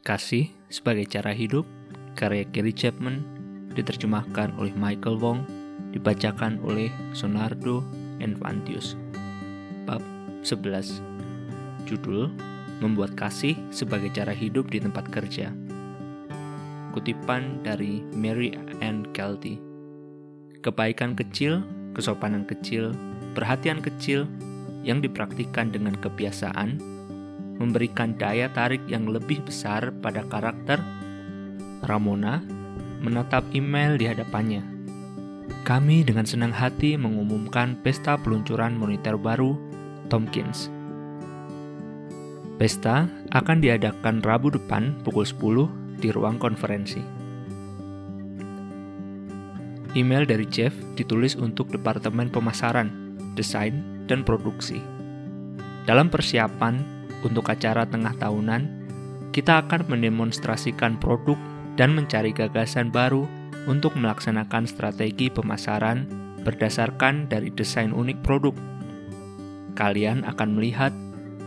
Kasih 0.00 0.48
sebagai 0.72 1.04
cara 1.04 1.36
hidup, 1.36 1.68
karya 2.16 2.48
Gary 2.48 2.72
Chapman, 2.72 3.20
diterjemahkan 3.76 4.56
oleh 4.56 4.72
Michael 4.72 5.20
Wong, 5.20 5.44
dibacakan 5.92 6.56
oleh 6.64 6.88
Sonardo 7.12 7.84
Enfantius. 8.16 8.96
Bab 9.84 10.00
11 10.40 11.04
Judul 11.84 12.32
Membuat 12.80 13.12
Kasih 13.12 13.60
sebagai 13.68 14.08
Cara 14.16 14.32
Hidup 14.32 14.72
di 14.72 14.80
Tempat 14.80 15.12
Kerja. 15.12 15.52
Kutipan 16.96 17.60
dari 17.60 18.00
Mary 18.16 18.56
Ann 18.80 19.04
Kelty. 19.12 19.60
Kebaikan 20.64 21.12
kecil, 21.12 21.60
kesopanan 21.92 22.48
kecil, 22.48 22.96
perhatian 23.36 23.84
kecil 23.84 24.24
yang 24.80 25.04
dipraktikkan 25.04 25.68
dengan 25.68 25.92
kebiasaan 25.92 26.80
memberikan 27.60 28.16
daya 28.16 28.48
tarik 28.48 28.80
yang 28.88 29.04
lebih 29.04 29.44
besar 29.44 29.92
pada 30.00 30.24
karakter, 30.24 30.80
Ramona 31.84 32.40
menatap 33.04 33.44
email 33.52 34.00
di 34.00 34.08
hadapannya. 34.08 34.64
Kami 35.68 36.00
dengan 36.02 36.24
senang 36.24 36.56
hati 36.56 36.96
mengumumkan 36.96 37.76
pesta 37.84 38.16
peluncuran 38.16 38.80
monitor 38.80 39.20
baru 39.20 39.60
Tompkins. 40.08 40.72
Pesta 42.56 43.08
akan 43.32 43.60
diadakan 43.60 44.20
Rabu 44.20 44.52
depan 44.52 44.96
pukul 45.04 45.24
10 45.24 46.00
di 46.00 46.08
ruang 46.12 46.36
konferensi. 46.36 47.00
Email 49.96 50.22
dari 50.22 50.46
Jeff 50.46 50.70
ditulis 50.94 51.34
untuk 51.34 51.72
Departemen 51.72 52.30
Pemasaran, 52.30 53.16
Desain, 53.34 54.04
dan 54.06 54.22
Produksi. 54.22 54.78
Dalam 55.88 56.12
persiapan 56.12 56.99
untuk 57.26 57.48
acara 57.48 57.84
tengah 57.84 58.16
tahunan, 58.16 58.62
kita 59.30 59.62
akan 59.66 59.86
mendemonstrasikan 59.86 60.98
produk 60.98 61.38
dan 61.78 61.94
mencari 61.94 62.34
gagasan 62.34 62.90
baru 62.90 63.24
untuk 63.68 63.94
melaksanakan 63.94 64.66
strategi 64.66 65.30
pemasaran 65.30 66.08
berdasarkan 66.42 67.28
dari 67.28 67.52
desain 67.52 67.92
unik 67.92 68.18
produk. 68.24 68.56
Kalian 69.76 70.26
akan 70.26 70.56
melihat 70.56 70.92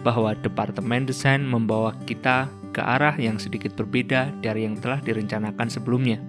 bahwa 0.05 0.35
departemen 0.37 1.07
desain 1.07 1.41
membawa 1.41 1.95
kita 2.05 2.47
ke 2.73 2.81
arah 2.81 3.13
yang 3.15 3.37
sedikit 3.37 3.77
berbeda 3.77 4.33
dari 4.41 4.65
yang 4.65 4.77
telah 4.77 4.99
direncanakan 4.99 5.69
sebelumnya. 5.69 6.19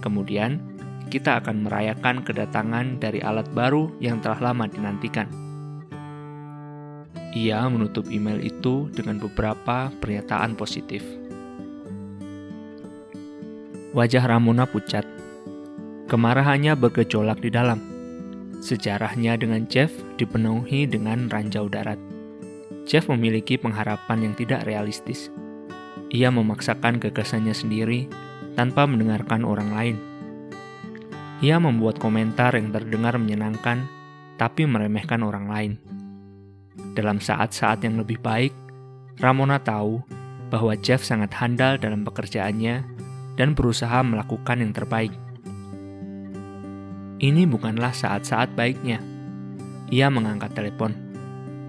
Kemudian, 0.00 0.60
kita 1.12 1.40
akan 1.40 1.68
merayakan 1.68 2.24
kedatangan 2.24 2.98
dari 2.98 3.20
alat 3.20 3.46
baru 3.52 3.92
yang 4.00 4.20
telah 4.24 4.52
lama 4.52 4.64
dinantikan. 4.68 5.43
Ia 7.34 7.66
menutup 7.66 8.06
email 8.14 8.38
itu 8.38 8.86
dengan 8.94 9.18
beberapa 9.18 9.90
pernyataan 9.98 10.54
positif. 10.54 11.02
Wajah 13.90 14.22
Ramona 14.22 14.70
pucat. 14.70 15.02
Kemarahannya 16.06 16.78
bergejolak 16.78 17.42
di 17.42 17.50
dalam. 17.50 17.82
Sejarahnya 18.62 19.34
dengan 19.34 19.66
Jeff 19.66 19.90
dipenuhi 20.14 20.86
dengan 20.86 21.26
ranjau 21.26 21.66
darat. 21.66 21.98
Jeff 22.86 23.10
memiliki 23.10 23.58
pengharapan 23.58 24.30
yang 24.30 24.34
tidak 24.38 24.62
realistis. 24.62 25.26
Ia 26.14 26.30
memaksakan 26.30 27.02
gagasannya 27.02 27.50
sendiri 27.50 28.06
tanpa 28.54 28.86
mendengarkan 28.86 29.42
orang 29.42 29.74
lain. 29.74 29.96
Ia 31.42 31.58
membuat 31.58 31.98
komentar 31.98 32.54
yang 32.54 32.70
terdengar 32.70 33.18
menyenangkan, 33.18 33.90
tapi 34.38 34.70
meremehkan 34.70 35.26
orang 35.26 35.50
lain. 35.50 35.72
Dalam 36.94 37.18
saat-saat 37.18 37.82
yang 37.82 37.98
lebih 37.98 38.18
baik, 38.22 38.54
Ramona 39.18 39.62
tahu 39.62 40.02
bahwa 40.50 40.74
Jeff 40.78 41.02
sangat 41.02 41.34
handal 41.34 41.78
dalam 41.78 42.06
pekerjaannya 42.06 42.86
dan 43.34 43.58
berusaha 43.58 44.02
melakukan 44.06 44.62
yang 44.62 44.70
terbaik. 44.70 45.14
Ini 47.18 47.46
bukanlah 47.46 47.94
saat-saat 47.94 48.54
baiknya. 48.58 49.02
Ia 49.90 50.10
mengangkat 50.10 50.54
telepon. 50.54 50.92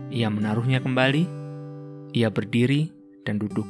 Ia 0.09 0.29
menaruhnya 0.29 0.81
kembali. 0.81 1.23
Ia 2.13 2.29
berdiri 2.29 2.89
dan 3.25 3.41
duduk. 3.41 3.66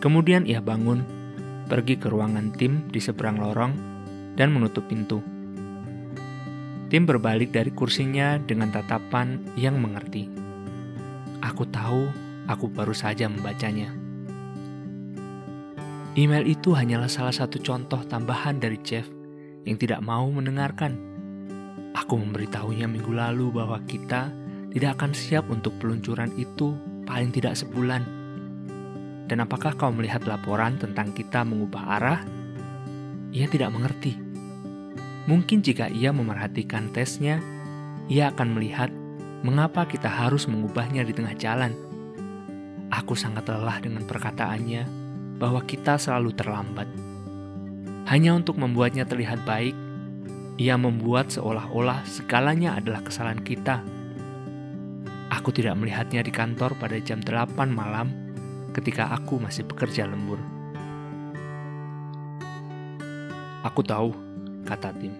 Kemudian 0.00 0.48
ia 0.48 0.58
bangun, 0.58 1.04
pergi 1.68 1.94
ke 1.96 2.10
ruangan 2.10 2.52
tim 2.56 2.88
di 2.90 2.98
seberang 2.98 3.38
lorong, 3.38 3.72
dan 4.34 4.50
menutup 4.50 4.88
pintu. 4.88 5.22
Tim 6.92 7.08
berbalik 7.08 7.56
dari 7.56 7.72
kursinya 7.72 8.36
dengan 8.36 8.68
tatapan 8.68 9.40
yang 9.56 9.80
mengerti. 9.80 10.41
Aku 11.42 11.66
tahu, 11.66 12.06
aku 12.46 12.70
baru 12.70 12.94
saja 12.94 13.26
membacanya. 13.26 13.90
Email 16.14 16.46
itu 16.46 16.70
hanyalah 16.70 17.10
salah 17.10 17.34
satu 17.34 17.58
contoh 17.58 17.98
tambahan 18.06 18.62
dari 18.62 18.78
Jeff 18.84 19.10
yang 19.66 19.74
tidak 19.74 19.98
mau 20.06 20.30
mendengarkan. 20.30 20.94
Aku 21.98 22.14
memberitahunya 22.20 22.86
minggu 22.86 23.10
lalu 23.10 23.50
bahwa 23.50 23.82
kita 23.90 24.30
tidak 24.70 25.02
akan 25.02 25.12
siap 25.12 25.50
untuk 25.50 25.74
peluncuran 25.82 26.30
itu 26.38 26.78
paling 27.10 27.34
tidak 27.34 27.58
sebulan. 27.58 28.06
Dan 29.26 29.42
apakah 29.42 29.74
kau 29.74 29.90
melihat 29.90 30.22
laporan 30.30 30.78
tentang 30.78 31.10
kita 31.10 31.42
mengubah 31.42 31.82
arah? 31.98 32.20
Ia 33.34 33.50
tidak 33.50 33.72
mengerti. 33.74 34.14
Mungkin 35.26 35.64
jika 35.64 35.90
ia 35.90 36.14
memerhatikan 36.14 36.92
tesnya, 36.94 37.42
ia 38.06 38.30
akan 38.30 38.54
melihat 38.54 38.92
mengapa 39.42 39.82
kita 39.90 40.06
harus 40.06 40.46
mengubahnya 40.46 41.02
di 41.02 41.10
tengah 41.10 41.34
jalan? 41.34 41.74
Aku 42.94 43.18
sangat 43.18 43.50
lelah 43.50 43.82
dengan 43.82 44.06
perkataannya 44.06 44.86
bahwa 45.42 45.58
kita 45.66 45.98
selalu 45.98 46.30
terlambat. 46.30 46.86
Hanya 48.06 48.38
untuk 48.38 48.62
membuatnya 48.62 49.02
terlihat 49.02 49.42
baik, 49.42 49.74
ia 50.62 50.78
membuat 50.78 51.34
seolah-olah 51.34 52.06
segalanya 52.06 52.78
adalah 52.78 53.02
kesalahan 53.02 53.42
kita. 53.42 53.82
Aku 55.34 55.50
tidak 55.50 55.74
melihatnya 55.74 56.22
di 56.22 56.30
kantor 56.30 56.78
pada 56.78 56.94
jam 57.02 57.18
8 57.18 57.56
malam 57.66 58.14
ketika 58.70 59.10
aku 59.10 59.42
masih 59.42 59.66
bekerja 59.66 60.06
lembur. 60.06 60.38
Aku 63.66 63.82
tahu, 63.82 64.14
kata 64.62 64.94
Tim. 65.02 65.14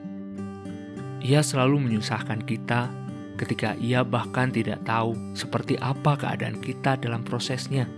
Ia 1.22 1.42
selalu 1.42 1.90
menyusahkan 1.90 2.42
kita 2.42 3.01
ketika 3.36 3.74
ia 3.80 4.04
bahkan 4.04 4.52
tidak 4.52 4.84
tahu 4.84 5.16
seperti 5.32 5.76
apa 5.80 6.16
keadaan 6.16 6.58
kita 6.60 6.98
dalam 7.00 7.24
prosesnya. 7.24 7.88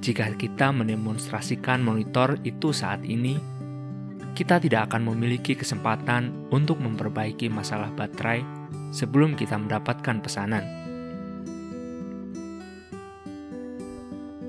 Jika 0.00 0.32
kita 0.34 0.72
mendemonstrasikan 0.72 1.84
monitor 1.84 2.40
itu 2.40 2.72
saat 2.72 3.04
ini, 3.04 3.36
kita 4.32 4.56
tidak 4.56 4.88
akan 4.88 5.12
memiliki 5.12 5.52
kesempatan 5.52 6.48
untuk 6.48 6.80
memperbaiki 6.80 7.52
masalah 7.52 7.92
baterai 7.92 8.40
sebelum 8.90 9.36
kita 9.36 9.60
mendapatkan 9.60 10.24
pesanan. 10.24 10.64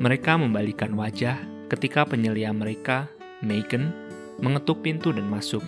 Mereka 0.02 0.40
membalikan 0.40 0.96
wajah 0.96 1.38
ketika 1.68 2.08
penyelia 2.08 2.50
mereka, 2.56 3.12
Megan, 3.44 3.92
mengetuk 4.40 4.82
pintu 4.82 5.14
dan 5.14 5.30
masuk 5.30 5.62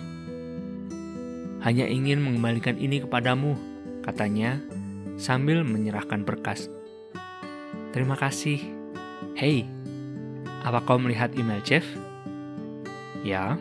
hanya 1.64 1.88
ingin 1.88 2.20
mengembalikan 2.20 2.76
ini 2.76 3.00
kepadamu, 3.00 3.56
katanya 4.04 4.60
sambil 5.16 5.64
menyerahkan 5.64 6.20
berkas. 6.20 6.68
Terima 7.96 8.20
kasih. 8.20 8.60
Hei, 9.32 9.64
apa 10.60 10.84
kau 10.84 11.00
melihat 11.00 11.32
email 11.32 11.64
Jeff? 11.64 11.88
Ya, 13.24 13.56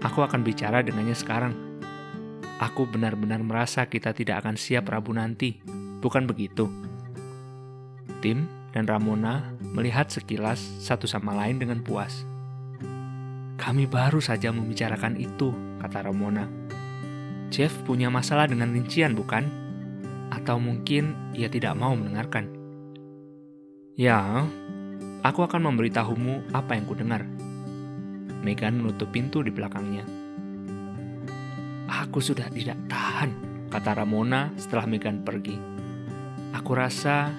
aku 0.00 0.24
akan 0.24 0.40
bicara 0.40 0.80
dengannya 0.80 1.12
sekarang. 1.12 1.52
Aku 2.64 2.88
benar-benar 2.88 3.44
merasa 3.44 3.84
kita 3.84 4.16
tidak 4.16 4.42
akan 4.42 4.56
siap 4.56 4.88
Rabu 4.88 5.12
nanti, 5.12 5.60
bukan 6.00 6.24
begitu? 6.24 6.64
Tim 8.24 8.48
dan 8.72 8.88
Ramona 8.88 9.52
melihat 9.60 10.08
sekilas 10.08 10.58
satu 10.80 11.04
sama 11.04 11.36
lain 11.36 11.60
dengan 11.60 11.84
puas. 11.84 12.24
Kami 13.60 13.84
baru 13.84 14.18
saja 14.18 14.48
membicarakan 14.48 15.20
itu, 15.20 15.52
kata 15.84 16.08
Ramona. 16.08 16.67
Jeff 17.48 17.72
punya 17.88 18.12
masalah 18.12 18.44
dengan 18.44 18.72
rincian, 18.72 19.16
bukan? 19.16 19.48
Atau 20.28 20.60
mungkin 20.60 21.16
ia 21.32 21.48
tidak 21.48 21.72
mau 21.76 21.96
mendengarkan. 21.96 22.44
Ya, 23.96 24.44
aku 25.24 25.42
akan 25.42 25.72
memberitahumu 25.72 26.52
apa 26.52 26.76
yang 26.76 26.84
kudengar. 26.84 27.24
Megan 28.44 28.78
menutup 28.78 29.10
pintu 29.10 29.42
di 29.42 29.50
belakangnya. 29.50 30.06
Aku 31.88 32.20
sudah 32.20 32.46
tidak 32.52 32.78
tahan, 32.86 33.32
kata 33.72 33.96
Ramona 33.96 34.52
setelah 34.54 34.86
Megan 34.86 35.24
pergi. 35.24 35.56
Aku 36.54 36.76
rasa 36.76 37.32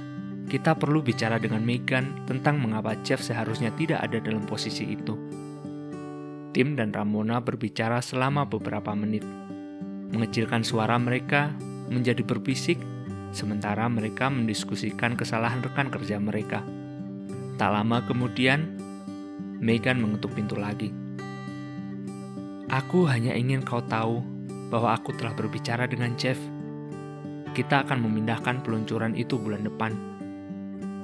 kita 0.50 0.74
perlu 0.74 1.06
bicara 1.06 1.38
dengan 1.38 1.62
Megan 1.62 2.26
tentang 2.26 2.58
mengapa 2.58 2.98
Jeff 3.06 3.22
seharusnya 3.22 3.70
tidak 3.78 4.02
ada 4.02 4.18
dalam 4.18 4.44
posisi 4.44 4.90
itu. 4.90 5.14
Tim 6.50 6.74
dan 6.74 6.90
Ramona 6.90 7.38
berbicara 7.40 8.02
selama 8.02 8.50
beberapa 8.50 8.92
menit 8.98 9.39
mengecilkan 10.10 10.66
suara 10.66 10.98
mereka 10.98 11.54
menjadi 11.90 12.22
berbisik, 12.26 12.78
sementara 13.34 13.86
mereka 13.90 14.30
mendiskusikan 14.30 15.14
kesalahan 15.18 15.62
rekan 15.62 15.90
kerja 15.90 16.18
mereka. 16.18 16.62
Tak 17.58 17.70
lama 17.76 18.02
kemudian, 18.06 18.78
Megan 19.60 20.00
mengetuk 20.00 20.32
pintu 20.34 20.56
lagi. 20.56 20.96
Aku 22.70 23.10
hanya 23.10 23.34
ingin 23.34 23.66
kau 23.66 23.82
tahu 23.82 24.22
bahwa 24.70 24.94
aku 24.96 25.12
telah 25.18 25.34
berbicara 25.34 25.90
dengan 25.90 26.14
Jeff. 26.16 26.38
Kita 27.58 27.82
akan 27.84 28.06
memindahkan 28.06 28.62
peluncuran 28.62 29.18
itu 29.18 29.36
bulan 29.36 29.66
depan. 29.66 29.92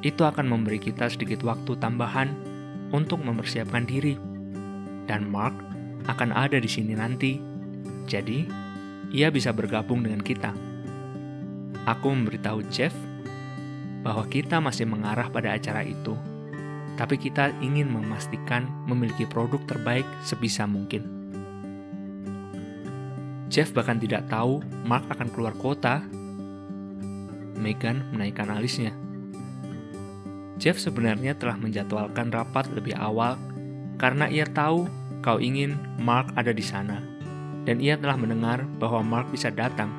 Itu 0.06 0.24
akan 0.30 0.46
memberi 0.46 0.78
kita 0.78 1.10
sedikit 1.10 1.42
waktu 1.42 1.74
tambahan 1.82 2.32
untuk 2.94 3.26
mempersiapkan 3.26 3.90
diri. 3.90 4.14
Dan 5.10 5.26
Mark 5.28 5.58
akan 6.06 6.30
ada 6.32 6.62
di 6.62 6.70
sini 6.70 6.94
nanti. 6.94 7.42
Jadi, 8.06 8.46
ia 9.16 9.32
bisa 9.32 9.56
bergabung 9.56 10.04
dengan 10.04 10.20
kita. 10.20 10.52
Aku 11.88 12.12
memberitahu 12.12 12.68
Jeff 12.68 12.92
bahwa 14.04 14.28
kita 14.28 14.60
masih 14.60 14.84
mengarah 14.84 15.32
pada 15.32 15.56
acara 15.56 15.88
itu 15.88 16.20
tapi 16.96 17.20
kita 17.20 17.52
ingin 17.60 17.92
memastikan 17.92 18.68
memiliki 18.88 19.28
produk 19.28 19.60
terbaik 19.68 20.08
sebisa 20.24 20.64
mungkin. 20.64 21.04
Jeff 23.52 23.72
bahkan 23.76 24.02
tidak 24.02 24.26
tahu 24.32 24.64
Mark 24.84 25.06
akan 25.12 25.30
keluar 25.32 25.54
kota. 25.56 26.02
Megan 27.56 28.04
menaikkan 28.12 28.52
alisnya. 28.52 28.92
Jeff 30.60 30.80
sebenarnya 30.80 31.36
telah 31.36 31.60
menjadwalkan 31.60 32.32
rapat 32.32 32.68
lebih 32.72 32.96
awal 32.96 33.36
karena 34.00 34.28
ia 34.28 34.48
tahu 34.48 34.88
kau 35.20 35.40
ingin 35.40 35.76
Mark 36.00 36.32
ada 36.36 36.52
di 36.52 36.64
sana, 36.64 37.00
dan 37.66 37.82
ia 37.82 37.98
telah 37.98 38.16
mendengar 38.16 38.64
bahwa 38.78 39.02
Mark 39.02 39.28
bisa 39.34 39.50
datang. 39.50 39.90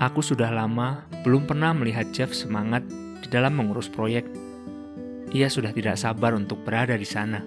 Aku 0.00 0.24
sudah 0.24 0.48
lama 0.48 1.04
belum 1.26 1.44
pernah 1.44 1.76
melihat 1.76 2.08
Jeff 2.14 2.32
semangat 2.32 2.86
di 3.20 3.28
dalam 3.28 3.58
mengurus 3.58 3.90
proyek 3.92 4.24
ia 5.30 5.46
sudah 5.46 5.70
tidak 5.70 5.94
sabar 5.94 6.34
untuk 6.34 6.58
berada 6.66 6.98
di 6.98 7.06
sana. 7.06 7.38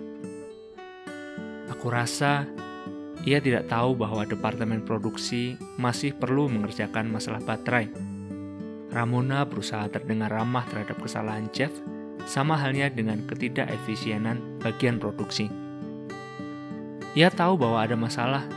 Aku 1.67 1.91
rasa 1.91 2.47
ia 3.27 3.43
tidak 3.43 3.67
tahu 3.67 3.95
bahwa 3.95 4.23
departemen 4.23 4.83
produksi 4.83 5.59
masih 5.75 6.15
perlu 6.15 6.47
mengerjakan 6.47 7.11
masalah 7.11 7.43
baterai. 7.43 7.91
Ramona 8.93 9.43
berusaha 9.43 9.89
terdengar 9.91 10.31
ramah 10.31 10.63
terhadap 10.69 10.95
kesalahan 11.01 11.49
Jeff, 11.51 11.73
sama 12.23 12.55
halnya 12.55 12.87
dengan 12.87 13.25
ketidakefisienan 13.27 14.63
bagian 14.63 15.01
produksi. 15.01 15.51
Ia 17.19 17.27
tahu 17.33 17.59
bahwa 17.59 17.83
ada 17.83 17.99
masalah, 17.99 18.47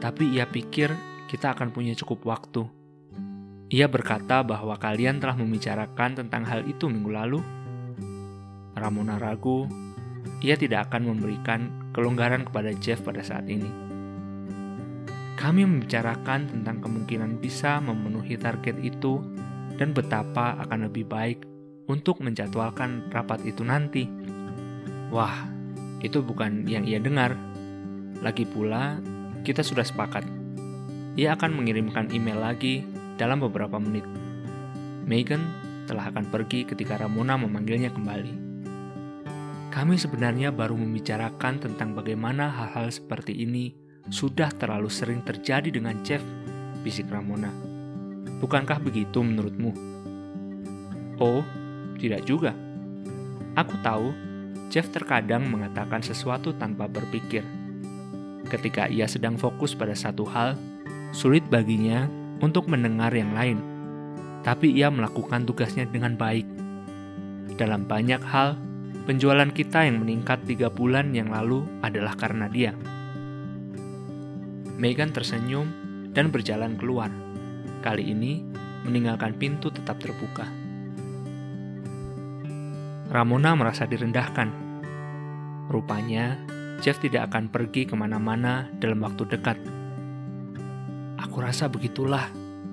tapi 0.00 0.32
ia 0.32 0.48
pikir 0.48 0.90
kita 1.28 1.54
akan 1.54 1.70
punya 1.70 1.94
cukup 1.94 2.26
waktu. 2.26 2.66
Ia 3.70 3.86
berkata 3.86 4.42
bahwa 4.42 4.74
kalian 4.74 5.22
telah 5.22 5.38
membicarakan 5.38 6.18
tentang 6.24 6.42
hal 6.42 6.66
itu 6.66 6.90
minggu 6.90 7.12
lalu 7.12 7.38
Ramona 8.74 9.20
ragu, 9.20 9.68
ia 10.40 10.56
tidak 10.56 10.90
akan 10.90 11.14
memberikan 11.14 11.92
kelonggaran 11.92 12.48
kepada 12.48 12.72
Jeff 12.80 13.04
pada 13.04 13.20
saat 13.20 13.46
ini. 13.46 13.68
Kami 15.36 15.64
membicarakan 15.64 16.48
tentang 16.48 16.80
kemungkinan 16.84 17.40
bisa 17.40 17.80
memenuhi 17.80 18.36
target 18.40 18.76
itu 18.80 19.20
dan 19.76 19.96
betapa 19.96 20.60
akan 20.64 20.88
lebih 20.88 21.08
baik 21.08 21.44
untuk 21.88 22.20
menjadwalkan 22.20 23.08
rapat 23.08 23.44
itu 23.48 23.64
nanti. 23.64 24.04
Wah, 25.08 25.48
itu 26.04 26.20
bukan 26.20 26.68
yang 26.68 26.84
ia 26.84 27.00
dengar. 27.00 27.36
Lagi 28.20 28.44
pula, 28.44 29.00
kita 29.42 29.64
sudah 29.64 29.84
sepakat. 29.84 30.24
Ia 31.18 31.34
akan 31.34 31.56
mengirimkan 31.56 32.12
email 32.14 32.40
lagi 32.40 32.86
dalam 33.20 33.42
beberapa 33.42 33.76
menit. 33.76 34.06
Megan 35.04 35.42
telah 35.90 36.08
akan 36.12 36.30
pergi 36.30 36.62
ketika 36.64 37.00
Ramona 37.00 37.34
memanggilnya 37.34 37.90
kembali. 37.90 38.52
Kami 39.70 39.94
sebenarnya 39.98 40.50
baru 40.50 40.74
membicarakan 40.74 41.62
tentang 41.62 41.94
bagaimana 41.94 42.50
hal-hal 42.50 42.90
seperti 42.90 43.34
ini 43.42 43.74
sudah 44.10 44.50
terlalu 44.54 44.90
sering 44.90 45.22
terjadi 45.22 45.70
dengan 45.70 46.02
Jeff, 46.02 46.22
bisik 46.82 47.06
Ramona. 47.10 47.50
Bukankah 48.42 48.82
begitu 48.82 49.22
menurutmu? 49.22 49.70
Oh, 51.20 51.44
tidak 52.00 52.24
juga. 52.26 52.56
Aku 53.54 53.76
tahu 53.84 54.10
Jeff 54.70 54.88
terkadang 54.88 55.46
mengatakan 55.50 56.00
sesuatu 56.00 56.54
tanpa 56.56 56.86
berpikir. 56.86 57.59
Ketika 58.50 58.90
ia 58.90 59.06
sedang 59.06 59.38
fokus 59.38 59.78
pada 59.78 59.94
satu 59.94 60.26
hal, 60.26 60.58
sulit 61.14 61.46
baginya 61.46 62.10
untuk 62.42 62.66
mendengar 62.66 63.14
yang 63.14 63.30
lain. 63.32 63.62
Tapi 64.42 64.74
ia 64.74 64.90
melakukan 64.90 65.46
tugasnya 65.46 65.86
dengan 65.86 66.18
baik. 66.18 66.44
Dalam 67.54 67.86
banyak 67.86 68.22
hal, 68.24 68.58
Penjualan 69.10 69.48
kita 69.50 69.90
yang 69.90 70.06
meningkat 70.06 70.44
tiga 70.46 70.70
bulan 70.70 71.10
yang 71.16 71.32
lalu 71.32 71.66
adalah 71.82 72.14
karena 72.14 72.46
dia. 72.52 72.76
Megan 74.78 75.10
tersenyum 75.10 75.66
dan 76.12 76.30
berjalan 76.30 76.78
keluar. 76.78 77.10
Kali 77.82 78.06
ini, 78.12 78.44
meninggalkan 78.86 79.34
pintu 79.34 79.72
tetap 79.74 79.98
terbuka. 79.98 80.46
Ramona 83.10 83.56
merasa 83.58 83.88
direndahkan. 83.88 84.52
Rupanya, 85.72 86.38
Jeff 86.80 86.96
tidak 86.96 87.28
akan 87.28 87.52
pergi 87.52 87.84
ke 87.84 87.92
mana-mana 87.92 88.64
dalam 88.80 89.04
waktu 89.04 89.28
dekat. 89.28 89.60
Aku 91.20 91.44
rasa 91.44 91.68
begitulah, 91.68 92.24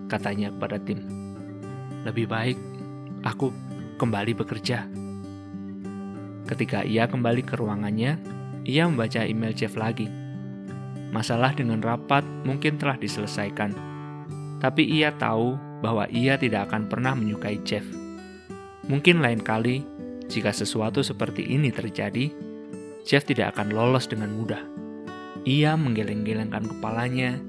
katanya 0.07 0.47
kepada 0.55 0.79
tim. 0.79 1.03
Lebih 2.07 2.31
baik 2.31 2.57
aku 3.27 3.51
kembali 3.99 4.31
bekerja. 4.31 4.87
Ketika 6.47 6.87
ia 6.87 7.11
kembali 7.11 7.43
ke 7.43 7.59
ruangannya, 7.59 8.15
ia 8.63 8.87
membaca 8.87 9.27
email 9.27 9.51
Jeff 9.51 9.75
lagi. 9.75 10.07
Masalah 11.11 11.51
dengan 11.51 11.83
rapat 11.83 12.23
mungkin 12.47 12.79
telah 12.79 12.95
diselesaikan, 12.95 13.75
tapi 14.63 14.87
ia 14.87 15.11
tahu 15.19 15.59
bahwa 15.83 16.07
ia 16.07 16.39
tidak 16.39 16.71
akan 16.71 16.87
pernah 16.87 17.11
menyukai 17.11 17.59
Jeff. 17.67 17.83
Mungkin 18.87 19.19
lain 19.19 19.43
kali, 19.43 19.83
jika 20.31 20.55
sesuatu 20.55 21.03
seperti 21.03 21.43
ini 21.43 21.75
terjadi, 21.75 22.46
Jeff 23.07 23.23
tidak 23.23 23.55
akan 23.55 23.71
lolos 23.71 24.11
dengan 24.11 24.35
mudah. 24.35 24.59
Ia 25.47 25.79
menggeleng-gelengkan 25.79 26.67
kepalanya 26.67 27.39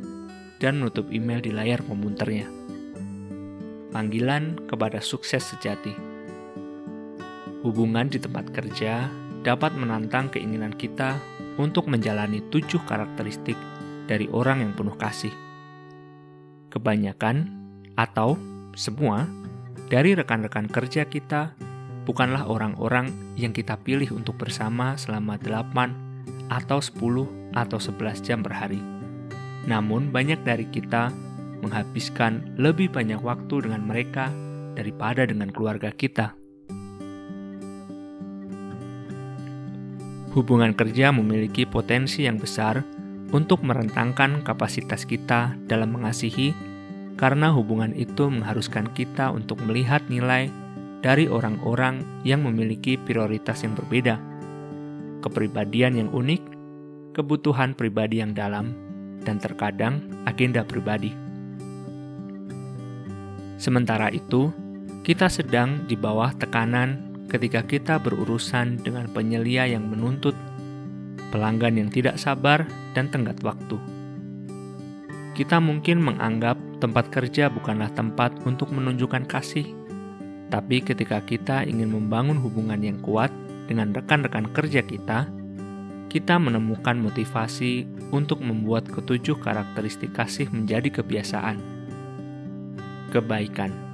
dan 0.62 0.78
menutup 0.78 1.10
email 1.10 1.42
di 1.42 1.50
layar 1.50 1.82
komputernya. 1.82 2.46
Panggilan 3.90 4.54
kepada 4.70 5.02
sukses 5.02 5.42
sejati. 5.42 5.90
Hubungan 7.66 8.06
di 8.06 8.22
tempat 8.22 8.54
kerja 8.54 9.10
dapat 9.42 9.74
menantang 9.74 10.30
keinginan 10.30 10.70
kita 10.78 11.18
untuk 11.58 11.90
menjalani 11.90 12.38
tujuh 12.54 12.78
karakteristik 12.86 13.58
dari 14.06 14.30
orang 14.30 14.62
yang 14.62 14.72
penuh 14.78 14.94
kasih. 14.94 15.34
Kebanyakan 16.70 17.50
atau 17.98 18.38
semua 18.78 19.26
dari 19.90 20.14
rekan-rekan 20.14 20.70
kerja 20.70 21.02
kita 21.02 21.58
bukanlah 22.08 22.48
orang-orang 22.48 23.12
yang 23.36 23.52
kita 23.52 23.76
pilih 23.76 24.16
untuk 24.16 24.40
bersama 24.40 24.96
selama 24.96 25.36
8 25.36 26.48
atau 26.48 26.80
10 26.80 27.52
atau 27.52 27.76
11 27.76 28.24
jam 28.24 28.40
per 28.40 28.56
hari. 28.56 28.80
Namun 29.68 30.08
banyak 30.08 30.40
dari 30.48 30.64
kita 30.72 31.12
menghabiskan 31.60 32.56
lebih 32.56 32.88
banyak 32.88 33.20
waktu 33.20 33.68
dengan 33.68 33.84
mereka 33.84 34.32
daripada 34.72 35.28
dengan 35.28 35.52
keluarga 35.52 35.92
kita. 35.92 36.38
hubungan 40.38 40.70
kerja 40.70 41.10
memiliki 41.10 41.66
potensi 41.66 42.22
yang 42.22 42.38
besar 42.38 42.86
untuk 43.34 43.60
merentangkan 43.66 44.46
kapasitas 44.46 45.02
kita 45.04 45.58
dalam 45.66 45.98
mengasihi, 45.98 46.54
karena 47.18 47.50
hubungan 47.52 47.92
itu 47.98 48.30
mengharuskan 48.30 48.88
kita 48.94 49.34
untuk 49.34 49.58
melihat 49.66 50.00
nilai 50.06 50.48
dari 50.98 51.30
orang-orang 51.30 52.02
yang 52.26 52.42
memiliki 52.42 52.98
prioritas 52.98 53.62
yang 53.62 53.78
berbeda, 53.78 54.18
kepribadian 55.22 55.94
yang 55.98 56.10
unik, 56.10 56.42
kebutuhan 57.14 57.74
pribadi 57.74 58.18
yang 58.22 58.34
dalam, 58.34 58.74
dan 59.22 59.38
terkadang 59.38 60.02
agenda 60.26 60.62
pribadi. 60.66 61.14
Sementara 63.58 64.10
itu, 64.14 64.54
kita 65.02 65.26
sedang 65.26 65.82
di 65.90 65.98
bawah 65.98 66.30
tekanan 66.38 67.08
ketika 67.26 67.60
kita 67.66 67.94
berurusan 67.98 68.78
dengan 68.82 69.10
penyelia 69.10 69.66
yang 69.66 69.86
menuntut, 69.90 70.34
pelanggan 71.34 71.76
yang 71.76 71.90
tidak 71.90 72.16
sabar, 72.16 72.64
dan 72.94 73.10
tenggat 73.10 73.38
waktu. 73.42 73.76
Kita 75.34 75.62
mungkin 75.62 76.02
menganggap 76.02 76.58
tempat 76.82 77.14
kerja 77.14 77.46
bukanlah 77.46 77.90
tempat 77.94 78.34
untuk 78.42 78.70
menunjukkan 78.74 79.26
kasih, 79.26 79.70
tapi 80.48 80.80
ketika 80.80 81.20
kita 81.20 81.64
ingin 81.68 81.92
membangun 81.92 82.40
hubungan 82.40 82.80
yang 82.80 82.98
kuat 83.04 83.28
dengan 83.68 83.92
rekan-rekan 83.92 84.48
kerja 84.52 84.80
kita, 84.80 85.28
kita 86.08 86.40
menemukan 86.40 86.96
motivasi 86.96 87.84
untuk 88.16 88.40
membuat 88.40 88.88
ketujuh 88.88 89.36
karakteristik 89.44 90.16
kasih 90.16 90.48
menjadi 90.48 90.88
kebiasaan. 90.88 91.60
Kebaikan 93.12 93.88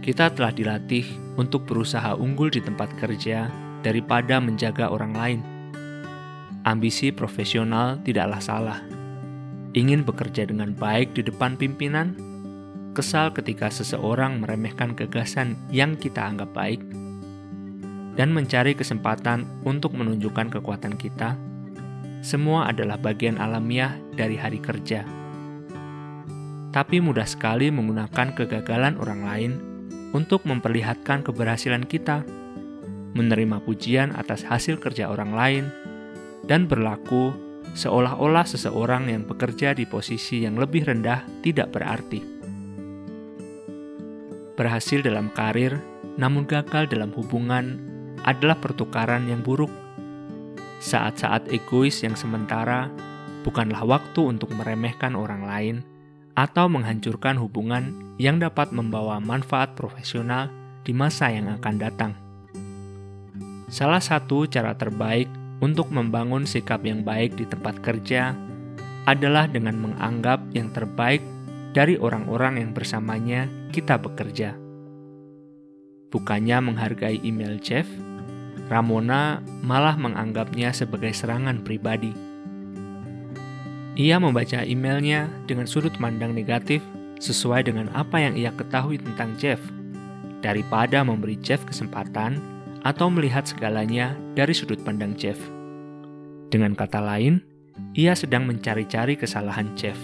kita 0.00 0.32
telah 0.32 0.48
dilatih 0.48 1.04
untuk 1.36 1.68
berusaha 1.68 2.16
unggul 2.16 2.48
di 2.48 2.64
tempat 2.64 2.88
kerja 2.96 3.52
daripada 3.84 4.40
menjaga 4.40 4.88
orang 4.88 5.12
lain. 5.12 5.40
Ambisi 6.64 7.12
profesional 7.12 8.00
tidaklah 8.00 8.40
salah. 8.40 8.80
Ingin 9.76 10.00
bekerja 10.00 10.48
dengan 10.48 10.72
baik 10.72 11.12
di 11.12 11.22
depan 11.24 11.60
pimpinan, 11.60 12.16
kesal 12.92 13.30
ketika 13.30 13.70
seseorang 13.70 14.42
meremehkan 14.42 14.98
gagasan 14.98 15.54
yang 15.70 15.94
kita 15.94 16.20
anggap 16.22 16.50
baik, 16.50 16.82
dan 18.18 18.34
mencari 18.34 18.74
kesempatan 18.74 19.46
untuk 19.62 19.94
menunjukkan 19.94 20.60
kekuatan 20.60 20.98
kita, 20.98 21.38
semua 22.20 22.68
adalah 22.68 23.00
bagian 23.00 23.40
alamiah 23.40 23.96
dari 24.12 24.36
hari 24.36 24.60
kerja. 24.60 25.06
Tapi 26.70 27.02
mudah 27.02 27.26
sekali 27.26 27.72
menggunakan 27.72 28.36
kegagalan 28.36 28.94
orang 29.00 29.22
lain 29.26 29.52
untuk 30.14 30.46
memperlihatkan 30.46 31.26
keberhasilan 31.26 31.82
kita, 31.86 32.22
menerima 33.16 33.58
pujian 33.66 34.14
atas 34.14 34.46
hasil 34.46 34.78
kerja 34.78 35.10
orang 35.10 35.34
lain, 35.34 35.64
dan 36.46 36.70
berlaku 36.70 37.34
seolah-olah 37.74 38.46
seseorang 38.46 39.10
yang 39.10 39.22
bekerja 39.26 39.74
di 39.74 39.86
posisi 39.86 40.42
yang 40.46 40.58
lebih 40.58 40.86
rendah 40.86 41.26
tidak 41.42 41.74
berarti. 41.74 42.39
Berhasil 44.60 45.00
dalam 45.00 45.32
karir, 45.32 45.80
namun 46.20 46.44
gagal 46.44 46.92
dalam 46.92 47.08
hubungan 47.16 47.80
adalah 48.28 48.60
pertukaran 48.60 49.24
yang 49.24 49.40
buruk 49.40 49.72
saat-saat 50.80 51.52
egois 51.52 52.00
yang 52.00 52.16
sementara 52.16 52.88
bukanlah 53.44 53.84
waktu 53.84 54.32
untuk 54.32 54.48
meremehkan 54.56 55.12
orang 55.12 55.44
lain 55.44 55.76
atau 56.32 56.72
menghancurkan 56.72 57.36
hubungan 57.36 57.92
yang 58.16 58.40
dapat 58.40 58.72
membawa 58.72 59.20
manfaat 59.20 59.76
profesional 59.76 60.48
di 60.80 60.96
masa 60.96 61.28
yang 61.28 61.52
akan 61.52 61.76
datang. 61.76 62.12
Salah 63.68 64.00
satu 64.00 64.48
cara 64.48 64.72
terbaik 64.72 65.28
untuk 65.60 65.92
membangun 65.92 66.48
sikap 66.48 66.80
yang 66.80 67.04
baik 67.04 67.36
di 67.36 67.44
tempat 67.44 67.84
kerja 67.84 68.32
adalah 69.04 69.44
dengan 69.44 69.76
menganggap 69.76 70.40
yang 70.56 70.72
terbaik 70.72 71.20
dari 71.70 71.94
orang-orang 71.98 72.58
yang 72.62 72.70
bersamanya 72.74 73.46
kita 73.70 73.98
bekerja. 73.98 74.58
Bukannya 76.10 76.58
menghargai 76.58 77.22
email 77.22 77.58
Jeff, 77.62 77.86
Ramona 78.66 79.42
malah 79.62 79.94
menganggapnya 79.94 80.74
sebagai 80.74 81.14
serangan 81.14 81.62
pribadi. 81.62 82.10
Ia 83.98 84.18
membaca 84.18 84.62
emailnya 84.62 85.30
dengan 85.46 85.66
sudut 85.66 85.94
pandang 85.98 86.34
negatif 86.34 86.82
sesuai 87.22 87.66
dengan 87.66 87.90
apa 87.92 88.18
yang 88.22 88.34
ia 88.34 88.50
ketahui 88.54 88.98
tentang 88.98 89.36
Jeff, 89.36 89.60
daripada 90.40 91.04
memberi 91.04 91.36
Jeff 91.38 91.62
kesempatan 91.68 92.40
atau 92.80 93.12
melihat 93.12 93.44
segalanya 93.44 94.16
dari 94.32 94.56
sudut 94.56 94.80
pandang 94.80 95.12
Jeff. 95.14 95.36
Dengan 96.50 96.74
kata 96.74 96.98
lain, 96.98 97.44
ia 97.94 98.16
sedang 98.16 98.48
mencari-cari 98.48 99.14
kesalahan 99.14 99.70
Jeff. 99.76 99.98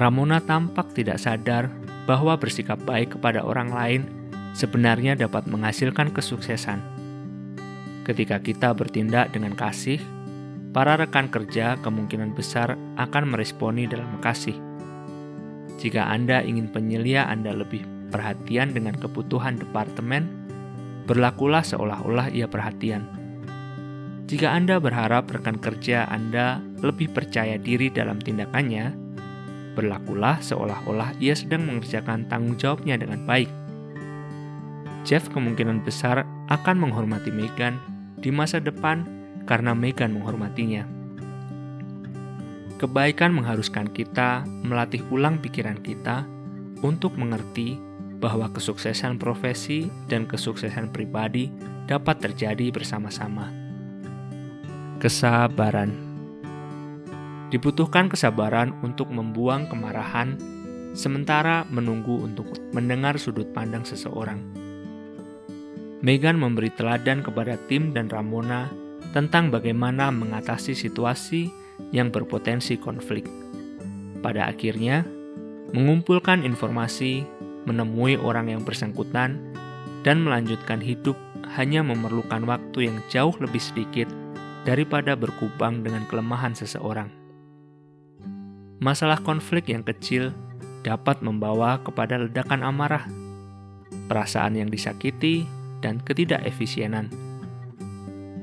Ramona 0.00 0.40
tampak 0.40 0.96
tidak 0.96 1.20
sadar 1.20 1.68
bahwa 2.08 2.34
bersikap 2.40 2.80
baik 2.82 3.18
kepada 3.18 3.44
orang 3.44 3.70
lain 3.70 4.02
sebenarnya 4.56 5.16
dapat 5.16 5.44
menghasilkan 5.48 6.12
kesuksesan. 6.12 6.80
Ketika 8.02 8.42
kita 8.42 8.74
bertindak 8.74 9.30
dengan 9.30 9.54
kasih, 9.54 10.00
para 10.74 10.96
rekan 10.98 11.28
kerja 11.28 11.78
kemungkinan 11.84 12.34
besar 12.34 12.74
akan 12.98 13.36
meresponi 13.36 13.86
dalam 13.86 14.18
kasih. 14.18 14.56
Jika 15.78 16.08
Anda 16.10 16.42
ingin 16.42 16.72
penyelia 16.72 17.28
Anda 17.28 17.54
lebih 17.54 17.84
perhatian 18.10 18.74
dengan 18.74 18.96
kebutuhan 18.98 19.60
departemen, 19.60 20.26
berlakulah 21.06 21.62
seolah-olah 21.62 22.32
ia 22.32 22.48
perhatian. 22.48 23.06
Jika 24.26 24.48
Anda 24.48 24.80
berharap 24.80 25.28
rekan 25.28 25.60
kerja 25.60 26.08
Anda 26.08 26.58
lebih 26.80 27.12
percaya 27.12 27.60
diri 27.60 27.92
dalam 27.92 28.16
tindakannya, 28.16 29.01
berlakulah 29.72 30.38
seolah-olah 30.44 31.16
ia 31.18 31.32
sedang 31.32 31.66
mengerjakan 31.68 32.28
tanggung 32.28 32.56
jawabnya 32.60 33.00
dengan 33.00 33.24
baik. 33.24 33.50
Jeff 35.02 35.26
kemungkinan 35.32 35.82
besar 35.82 36.22
akan 36.46 36.76
menghormati 36.78 37.34
Megan 37.34 37.80
di 38.22 38.30
masa 38.30 38.62
depan 38.62 39.02
karena 39.50 39.74
Megan 39.74 40.14
menghormatinya. 40.14 40.86
Kebaikan 42.78 43.34
mengharuskan 43.34 43.90
kita 43.90 44.46
melatih 44.62 45.02
ulang 45.10 45.38
pikiran 45.38 45.78
kita 45.82 46.26
untuk 46.82 47.14
mengerti 47.14 47.78
bahwa 48.22 48.50
kesuksesan 48.50 49.18
profesi 49.18 49.90
dan 50.06 50.26
kesuksesan 50.26 50.90
pribadi 50.94 51.50
dapat 51.90 52.22
terjadi 52.22 52.70
bersama-sama. 52.70 53.50
Kesabaran 55.02 56.11
dibutuhkan 57.52 58.08
kesabaran 58.08 58.72
untuk 58.80 59.12
membuang 59.12 59.68
kemarahan, 59.68 60.40
sementara 60.96 61.68
menunggu 61.68 62.24
untuk 62.24 62.48
mendengar 62.72 63.20
sudut 63.20 63.52
pandang 63.52 63.84
seseorang. 63.84 64.40
Megan 66.00 66.40
memberi 66.40 66.72
teladan 66.72 67.20
kepada 67.20 67.60
tim 67.68 67.92
dan 67.92 68.08
Ramona 68.08 68.72
tentang 69.12 69.52
bagaimana 69.52 70.08
mengatasi 70.08 70.72
situasi 70.72 71.52
yang 71.92 72.08
berpotensi 72.08 72.80
konflik. 72.80 73.28
Pada 74.24 74.48
akhirnya, 74.48 75.04
mengumpulkan 75.76 76.42
informasi, 76.42 77.22
menemui 77.68 78.16
orang 78.16 78.48
yang 78.48 78.64
bersangkutan, 78.64 79.38
dan 80.02 80.24
melanjutkan 80.24 80.82
hidup 80.82 81.14
hanya 81.54 81.84
memerlukan 81.84 82.42
waktu 82.48 82.90
yang 82.90 82.98
jauh 83.12 83.36
lebih 83.38 83.60
sedikit 83.62 84.08
daripada 84.66 85.14
berkubang 85.14 85.86
dengan 85.86 86.02
kelemahan 86.10 86.56
seseorang. 86.56 87.21
Masalah 88.82 89.22
konflik 89.22 89.70
yang 89.70 89.86
kecil 89.86 90.34
dapat 90.82 91.22
membawa 91.22 91.78
kepada 91.78 92.18
ledakan 92.18 92.66
amarah, 92.66 93.06
perasaan 94.10 94.58
yang 94.58 94.66
disakiti, 94.66 95.46
dan 95.78 96.02
ketidakefisienan. 96.02 97.06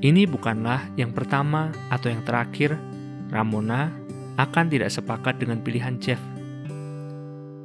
Ini 0.00 0.24
bukanlah 0.24 0.88
yang 0.96 1.12
pertama 1.12 1.68
atau 1.92 2.08
yang 2.08 2.24
terakhir 2.24 2.80
Ramona 3.28 3.92
akan 4.40 4.72
tidak 4.72 4.88
sepakat 4.88 5.36
dengan 5.36 5.60
pilihan 5.60 6.00
Jeff. 6.00 6.20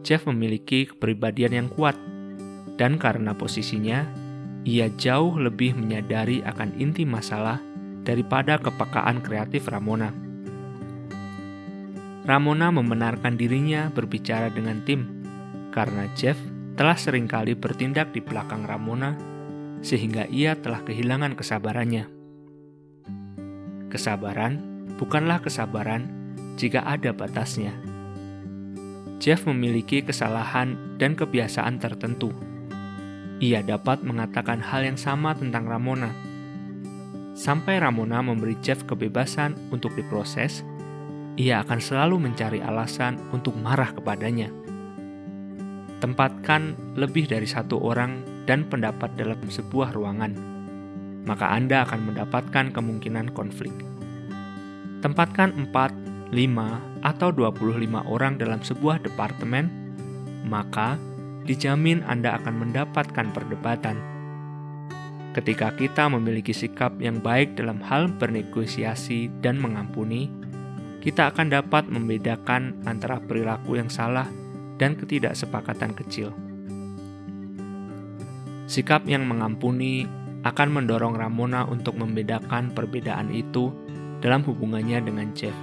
Jeff 0.03 0.27
memiliki 0.27 0.91
kepribadian 0.91 1.55
yang 1.55 1.67
kuat, 1.71 1.95
dan 2.75 2.99
karena 2.99 3.31
posisinya, 3.31 4.03
ia 4.67 4.91
jauh 4.99 5.39
lebih 5.39 5.79
menyadari 5.79 6.43
akan 6.43 6.75
inti 6.75 7.07
masalah 7.07 7.63
daripada 8.03 8.59
kepekaan 8.59 9.23
kreatif 9.23 9.71
Ramona. 9.71 10.24
Ramona 12.25 12.73
membenarkan 12.73 13.37
dirinya 13.37 13.93
berbicara 13.93 14.49
dengan 14.49 14.81
tim, 14.81 15.05
karena 15.69 16.09
Jeff 16.17 16.33
telah 16.73 16.97
sering 16.97 17.29
kali 17.29 17.53
bertindak 17.53 18.17
di 18.17 18.19
belakang 18.25 18.65
Ramona 18.65 19.13
sehingga 19.85 20.25
ia 20.33 20.57
telah 20.57 20.81
kehilangan 20.81 21.37
kesabarannya. 21.37 22.09
Kesabaran 23.93 24.57
bukanlah 24.97 25.37
kesabaran 25.45 26.09
jika 26.57 26.81
ada 26.81 27.13
batasnya. 27.13 27.77
Jeff 29.21 29.45
memiliki 29.45 30.01
kesalahan 30.01 30.97
dan 30.97 31.13
kebiasaan 31.13 31.77
tertentu. 31.77 32.33
Ia 33.37 33.61
dapat 33.61 34.01
mengatakan 34.01 34.65
hal 34.65 34.81
yang 34.81 34.97
sama 34.97 35.37
tentang 35.37 35.69
Ramona. 35.69 36.09
Sampai 37.37 37.77
Ramona 37.77 38.25
memberi 38.25 38.57
Jeff 38.65 38.81
kebebasan 38.89 39.69
untuk 39.69 39.93
diproses, 39.93 40.65
ia 41.35 41.63
akan 41.63 41.79
selalu 41.83 42.15
mencari 42.19 42.63
alasan 42.63 43.19
untuk 43.35 43.55
marah 43.59 43.91
kepadanya. 43.91 44.47
Tempatkan 45.99 46.75
lebih 46.95 47.27
dari 47.27 47.47
satu 47.47 47.79
orang 47.79 48.23
dan 48.47 48.67
pendapat 48.67 49.15
dalam 49.19 49.39
sebuah 49.43 49.95
ruangan, 49.95 50.31
maka 51.27 51.51
Anda 51.51 51.83
akan 51.83 52.13
mendapatkan 52.13 52.71
kemungkinan 52.71 53.35
konflik. 53.35 53.73
Tempatkan 55.03 55.51
4, 55.71 56.31
5, 56.31 56.95
atau 57.05 57.29
25 57.29 58.01
orang 58.09 58.41
dalam 58.41 58.61
sebuah 58.63 59.03
departemen, 59.05 59.69
maka 60.47 60.97
dijamin 61.45 62.01
Anda 62.09 62.41
akan 62.41 62.65
mendapatkan 62.65 63.27
perdebatan. 63.29 63.97
Ketika 65.35 65.75
kita 65.75 66.07
memiliki 66.07 66.55
sikap 66.55 66.95
yang 66.97 67.19
baik 67.19 67.59
dalam 67.59 67.83
hal 67.83 68.07
bernegosiasi 68.07 69.27
dan 69.43 69.59
mengampuni, 69.59 70.31
kita 71.05 71.29
akan 71.29 71.53
dapat 71.53 71.85
membedakan 71.85 72.81
antara 72.89 73.21
perilaku 73.21 73.77
yang 73.77 73.93
salah 73.93 74.25
dan 74.81 74.97
ketidaksepakatan 74.97 75.93
kecil. 75.93 76.33
Sikap 78.65 79.05
yang 79.05 79.29
mengampuni 79.29 80.09
akan 80.41 80.81
mendorong 80.81 81.13
Ramona 81.13 81.69
untuk 81.69 82.01
membedakan 82.01 82.73
perbedaan 82.73 83.29
itu 83.29 83.69
dalam 84.17 84.41
hubungannya 84.41 85.05
dengan 85.05 85.29
Jeff. 85.37 85.53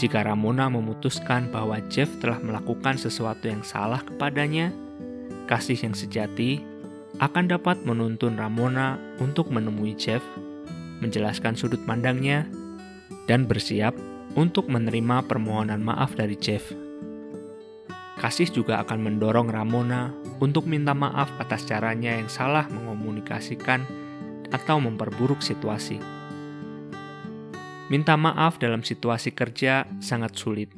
Jika 0.00 0.24
Ramona 0.24 0.72
memutuskan 0.72 1.52
bahwa 1.52 1.76
Jeff 1.92 2.08
telah 2.16 2.40
melakukan 2.40 2.96
sesuatu 2.96 3.44
yang 3.44 3.60
salah 3.60 4.00
kepadanya, 4.00 4.72
kasih 5.44 5.76
yang 5.76 5.92
sejati 5.92 6.64
akan 7.20 7.52
dapat 7.52 7.84
menuntun 7.84 8.40
Ramona 8.40 8.96
untuk 9.20 9.52
menemui 9.52 9.92
Jeff, 10.00 10.24
menjelaskan 11.04 11.52
sudut 11.52 11.84
pandangnya, 11.84 12.48
dan 13.28 13.44
bersiap 13.44 13.92
untuk 14.32 14.68
menerima 14.72 15.28
permohonan 15.28 15.84
maaf 15.84 16.16
dari 16.16 16.36
Jeff. 16.40 16.72
Kasih 18.16 18.48
juga 18.54 18.78
akan 18.86 19.02
mendorong 19.02 19.50
Ramona 19.50 20.14
untuk 20.38 20.70
minta 20.70 20.94
maaf 20.94 21.26
atas 21.42 21.66
caranya 21.66 22.14
yang 22.14 22.30
salah 22.30 22.70
mengomunikasikan 22.70 23.82
atau 24.54 24.78
memperburuk 24.78 25.42
situasi. 25.42 25.98
Minta 27.90 28.14
maaf 28.16 28.62
dalam 28.62 28.86
situasi 28.86 29.34
kerja 29.34 29.84
sangat 29.98 30.38
sulit, 30.38 30.70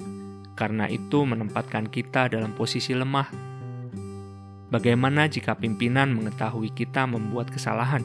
karena 0.57 0.89
itu 0.89 1.23
menempatkan 1.23 1.93
kita 1.93 2.33
dalam 2.33 2.57
posisi 2.57 2.97
lemah. 2.97 3.29
Bagaimana 4.73 5.31
jika 5.31 5.55
pimpinan 5.55 6.17
mengetahui 6.17 6.73
kita 6.75 7.07
membuat 7.07 7.53
kesalahan? 7.53 8.03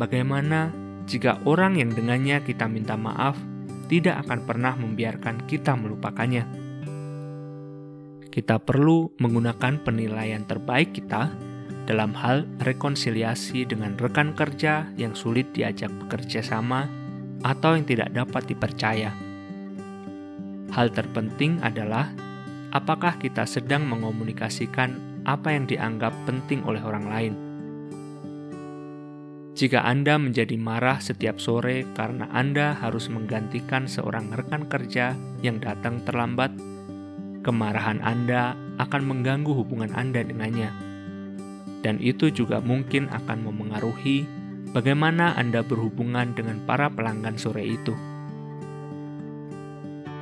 Bagaimana 0.00 0.72
jika 1.06 1.38
orang 1.46 1.78
yang 1.78 1.92
dengannya 1.92 2.42
kita 2.42 2.66
minta 2.66 2.98
maaf 2.98 3.51
tidak 3.86 4.26
akan 4.26 4.46
pernah 4.46 4.74
membiarkan 4.76 5.46
kita 5.46 5.74
melupakannya? 5.78 6.44
Kita 8.32 8.56
perlu 8.62 9.12
menggunakan 9.20 9.84
penilaian 9.84 10.48
terbaik 10.48 10.96
kita 10.96 11.28
dalam 11.84 12.16
hal 12.16 12.48
rekonsiliasi 12.62 13.68
dengan 13.68 13.98
rekan 13.98 14.32
kerja 14.32 14.88
yang 14.96 15.12
sulit 15.12 15.52
diajak 15.52 15.92
bekerja 16.06 16.40
sama 16.40 16.88
atau 17.42 17.74
yang 17.76 17.84
tidak 17.84 18.14
dapat 18.14 18.48
dipercaya. 18.48 19.12
Hal 20.72 20.88
terpenting 20.88 21.60
adalah 21.60 22.08
apakah 22.72 23.20
kita 23.20 23.44
sedang 23.44 23.84
mengomunikasikan 23.84 24.96
apa 25.28 25.52
yang 25.52 25.68
dianggap 25.68 26.16
penting 26.24 26.64
oleh 26.64 26.80
orang 26.80 27.06
lain. 27.06 27.51
Jika 29.52 29.84
Anda 29.84 30.16
menjadi 30.16 30.56
marah 30.56 30.96
setiap 30.96 31.36
sore 31.36 31.84
karena 31.92 32.24
Anda 32.32 32.72
harus 32.72 33.12
menggantikan 33.12 33.84
seorang 33.84 34.32
rekan 34.32 34.64
kerja 34.64 35.12
yang 35.44 35.60
datang 35.60 36.00
terlambat, 36.08 36.56
kemarahan 37.44 38.00
Anda 38.00 38.56
akan 38.80 39.02
mengganggu 39.04 39.52
hubungan 39.52 39.92
Anda 39.92 40.24
dengannya. 40.24 40.72
Dan 41.84 42.00
itu 42.00 42.32
juga 42.32 42.64
mungkin 42.64 43.12
akan 43.12 43.44
memengaruhi 43.44 44.24
bagaimana 44.72 45.36
Anda 45.36 45.60
berhubungan 45.60 46.32
dengan 46.32 46.64
para 46.64 46.88
pelanggan 46.88 47.36
sore 47.36 47.68
itu. 47.68 47.92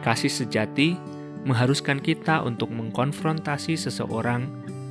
Kasih 0.03 0.33
sejati 0.33 0.99
mengharuskan 1.47 2.03
kita 2.03 2.43
untuk 2.43 2.75
mengkonfrontasi 2.75 3.79
seseorang 3.79 4.49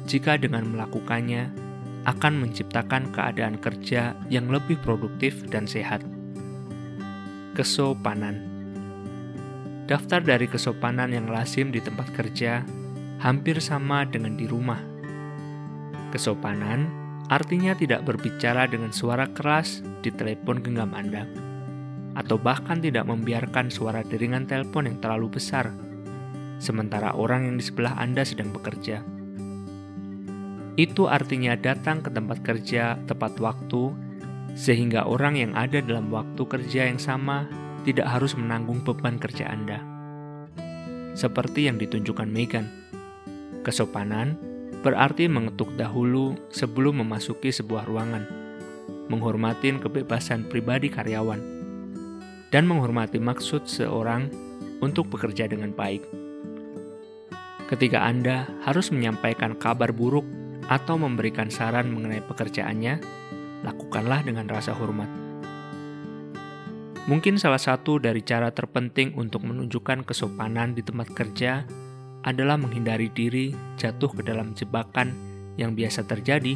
jika 0.07 0.39
dengan 0.39 0.69
melakukannya 0.71 1.68
akan 2.09 2.41
menciptakan 2.41 3.13
keadaan 3.13 3.61
kerja 3.61 4.17
yang 4.33 4.49
lebih 4.49 4.81
produktif 4.81 5.45
dan 5.53 5.69
sehat. 5.69 6.01
Kesopanan 7.53 8.49
Daftar 9.85 10.21
dari 10.21 10.45
kesopanan 10.49 11.13
yang 11.13 11.29
lazim 11.29 11.69
di 11.69 11.81
tempat 11.81 12.09
kerja 12.13 12.65
hampir 13.21 13.61
sama 13.61 14.05
dengan 14.09 14.37
di 14.37 14.49
rumah. 14.49 14.81
Kesopanan 16.09 16.89
artinya 17.29 17.77
tidak 17.77 18.05
berbicara 18.05 18.65
dengan 18.65 18.89
suara 18.89 19.29
keras 19.29 19.85
di 20.01 20.09
telepon 20.09 20.61
genggam 20.65 20.93
Anda, 20.97 21.29
atau 22.17 22.41
bahkan 22.41 22.81
tidak 22.81 23.05
membiarkan 23.05 23.69
suara 23.69 24.01
deringan 24.01 24.49
telepon 24.49 24.89
yang 24.89 24.97
terlalu 24.97 25.37
besar, 25.37 25.69
sementara 26.57 27.13
orang 27.13 27.49
yang 27.49 27.55
di 27.61 27.65
sebelah 27.65 27.93
Anda 27.97 28.25
sedang 28.25 28.49
bekerja. 28.49 29.18
Itu 30.79 31.11
artinya 31.11 31.59
datang 31.59 31.99
ke 31.99 32.07
tempat 32.07 32.39
kerja 32.39 32.95
tepat 33.03 33.35
waktu, 33.43 33.91
sehingga 34.55 35.03
orang 35.03 35.35
yang 35.35 35.51
ada 35.51 35.83
dalam 35.83 36.07
waktu 36.07 36.39
kerja 36.47 36.87
yang 36.87 36.95
sama 36.95 37.51
tidak 37.83 38.07
harus 38.07 38.31
menanggung 38.39 38.79
beban 38.87 39.19
kerja 39.19 39.51
Anda. 39.51 39.83
Seperti 41.19 41.67
yang 41.67 41.83
ditunjukkan 41.83 42.31
Megan, 42.31 42.71
kesopanan 43.59 44.39
berarti 44.79 45.27
mengetuk 45.27 45.75
dahulu 45.75 46.39
sebelum 46.47 47.03
memasuki 47.03 47.51
sebuah 47.51 47.83
ruangan, 47.83 48.23
menghormati 49.11 49.75
kebebasan 49.83 50.47
pribadi 50.47 50.87
karyawan, 50.87 51.43
dan 52.55 52.63
menghormati 52.63 53.19
maksud 53.19 53.67
seorang 53.67 54.31
untuk 54.79 55.11
bekerja 55.11 55.43
dengan 55.51 55.75
baik. 55.75 56.07
Ketika 57.67 57.99
Anda 58.07 58.47
harus 58.63 58.95
menyampaikan 58.95 59.59
kabar 59.59 59.91
buruk 59.91 60.23
atau 60.69 61.01
memberikan 61.01 61.49
saran 61.49 61.89
mengenai 61.89 62.21
pekerjaannya, 62.21 63.01
lakukanlah 63.65 64.21
dengan 64.21 64.45
rasa 64.45 64.77
hormat. 64.77 65.09
Mungkin 67.09 67.41
salah 67.41 67.57
satu 67.57 67.97
dari 67.97 68.21
cara 68.21 68.53
terpenting 68.53 69.17
untuk 69.17 69.41
menunjukkan 69.41 70.05
kesopanan 70.05 70.77
di 70.77 70.85
tempat 70.85 71.09
kerja 71.17 71.65
adalah 72.21 72.53
menghindari 72.61 73.09
diri 73.09 73.49
jatuh 73.81 74.13
ke 74.13 74.21
dalam 74.21 74.53
jebakan 74.53 75.09
yang 75.57 75.73
biasa 75.73 76.05
terjadi, 76.05 76.53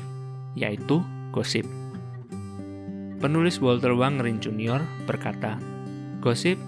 yaitu 0.54 1.02
gosip. 1.34 1.66
Penulis 3.18 3.58
Walter 3.58 3.98
Wangerin 3.98 4.38
Jr. 4.38 4.86
berkata, 5.10 5.58
Gosip 6.22 6.62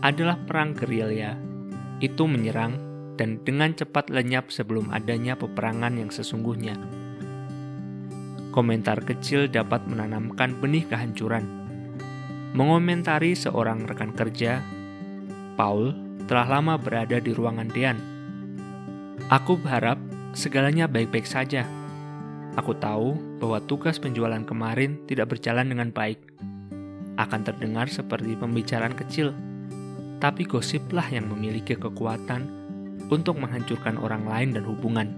adalah 0.00 0.40
perang 0.48 0.72
gerilya. 0.72 1.36
Itu 2.00 2.30
menyerang 2.30 2.87
dan 3.18 3.42
dengan 3.42 3.74
cepat 3.74 4.08
lenyap 4.08 4.54
sebelum 4.54 4.94
adanya 4.94 5.34
peperangan 5.34 5.98
yang 5.98 6.08
sesungguhnya. 6.14 6.78
Komentar 8.54 9.02
kecil 9.04 9.50
dapat 9.50 9.84
menanamkan 9.84 10.56
benih 10.56 10.86
kehancuran. 10.86 11.44
Mengomentari 12.56 13.36
seorang 13.36 13.84
rekan 13.84 14.16
kerja, 14.16 14.64
Paul 15.58 15.92
telah 16.24 16.46
lama 16.46 16.80
berada 16.80 17.20
di 17.20 17.34
ruangan 17.36 17.68
Dean 17.68 17.98
Aku 19.28 19.60
berharap 19.60 20.00
segalanya 20.32 20.88
baik-baik 20.88 21.28
saja. 21.28 21.68
Aku 22.56 22.72
tahu 22.80 23.12
bahwa 23.42 23.60
tugas 23.60 24.00
penjualan 24.00 24.40
kemarin 24.40 25.04
tidak 25.04 25.36
berjalan 25.36 25.68
dengan 25.68 25.92
baik. 25.92 26.16
Akan 27.20 27.44
terdengar 27.44 27.92
seperti 27.92 28.38
pembicaraan 28.40 28.96
kecil, 28.96 29.36
tapi 30.16 30.48
gosiplah 30.48 31.04
yang 31.12 31.28
memiliki 31.28 31.76
kekuatan 31.76 32.57
untuk 33.08 33.40
menghancurkan 33.40 33.96
orang 33.96 34.24
lain 34.28 34.48
dan 34.56 34.64
hubungan. 34.68 35.08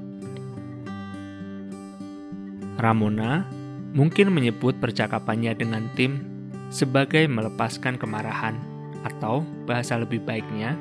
Ramona 2.81 3.45
mungkin 3.93 4.33
menyebut 4.33 4.79
percakapannya 4.81 5.53
dengan 5.53 5.91
tim 5.99 6.25
sebagai 6.71 7.27
melepaskan 7.27 7.99
kemarahan, 7.99 8.57
atau 9.03 9.43
bahasa 9.67 9.99
lebih 9.99 10.23
baiknya, 10.23 10.79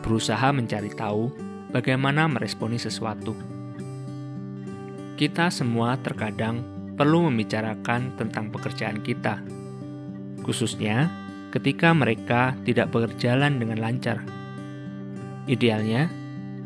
berusaha 0.00 0.54
mencari 0.54 0.92
tahu 0.94 1.34
bagaimana 1.74 2.30
meresponi 2.30 2.78
sesuatu. 2.78 3.34
Kita 5.16 5.48
semua 5.48 5.96
terkadang 5.98 6.62
perlu 6.94 7.28
membicarakan 7.28 8.16
tentang 8.16 8.52
pekerjaan 8.52 9.00
kita, 9.02 9.40
khususnya 10.44 11.10
ketika 11.50 11.92
mereka 11.96 12.54
tidak 12.64 12.92
berjalan 12.92 13.56
dengan 13.56 13.80
lancar. 13.80 14.20
Idealnya, 15.48 16.08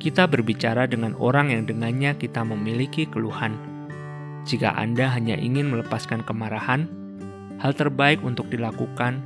kita 0.01 0.25
berbicara 0.25 0.89
dengan 0.89 1.13
orang 1.21 1.53
yang 1.53 1.69
dengannya 1.69 2.17
kita 2.17 2.41
memiliki 2.41 3.05
keluhan. 3.05 3.53
Jika 4.49 4.73
Anda 4.73 5.13
hanya 5.13 5.37
ingin 5.37 5.69
melepaskan 5.69 6.25
kemarahan, 6.25 6.89
hal 7.61 7.77
terbaik 7.77 8.25
untuk 8.25 8.49
dilakukan 8.49 9.21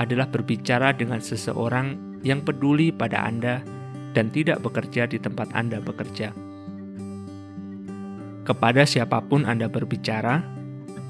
adalah 0.00 0.24
berbicara 0.24 0.96
dengan 0.96 1.20
seseorang 1.20 2.16
yang 2.24 2.40
peduli 2.40 2.88
pada 2.88 3.28
Anda 3.28 3.60
dan 4.16 4.32
tidak 4.32 4.64
bekerja 4.64 5.04
di 5.04 5.20
tempat 5.20 5.52
Anda 5.52 5.84
bekerja. 5.84 6.32
Kepada 8.48 8.88
siapa 8.88 9.20
pun 9.20 9.44
Anda 9.44 9.68
berbicara, 9.68 10.40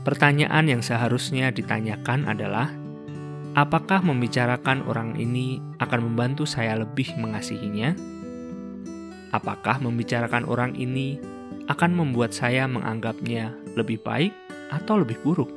pertanyaan 0.03 0.66
yang 0.66 0.83
seharusnya 0.83 1.55
ditanyakan 1.55 2.27
adalah: 2.27 2.74
apakah 3.55 4.03
membicarakan 4.03 4.83
orang 4.90 5.14
ini 5.14 5.62
akan 5.79 6.11
membantu 6.11 6.50
saya 6.50 6.74
lebih 6.83 7.14
mengasihinya? 7.14 8.13
Apakah 9.35 9.83
membicarakan 9.83 10.47
orang 10.47 10.79
ini 10.79 11.18
akan 11.66 11.90
membuat 11.90 12.31
saya 12.31 12.70
menganggapnya 12.70 13.51
lebih 13.75 13.99
baik 13.99 14.31
atau 14.70 15.03
lebih 15.03 15.18
buruk? 15.27 15.51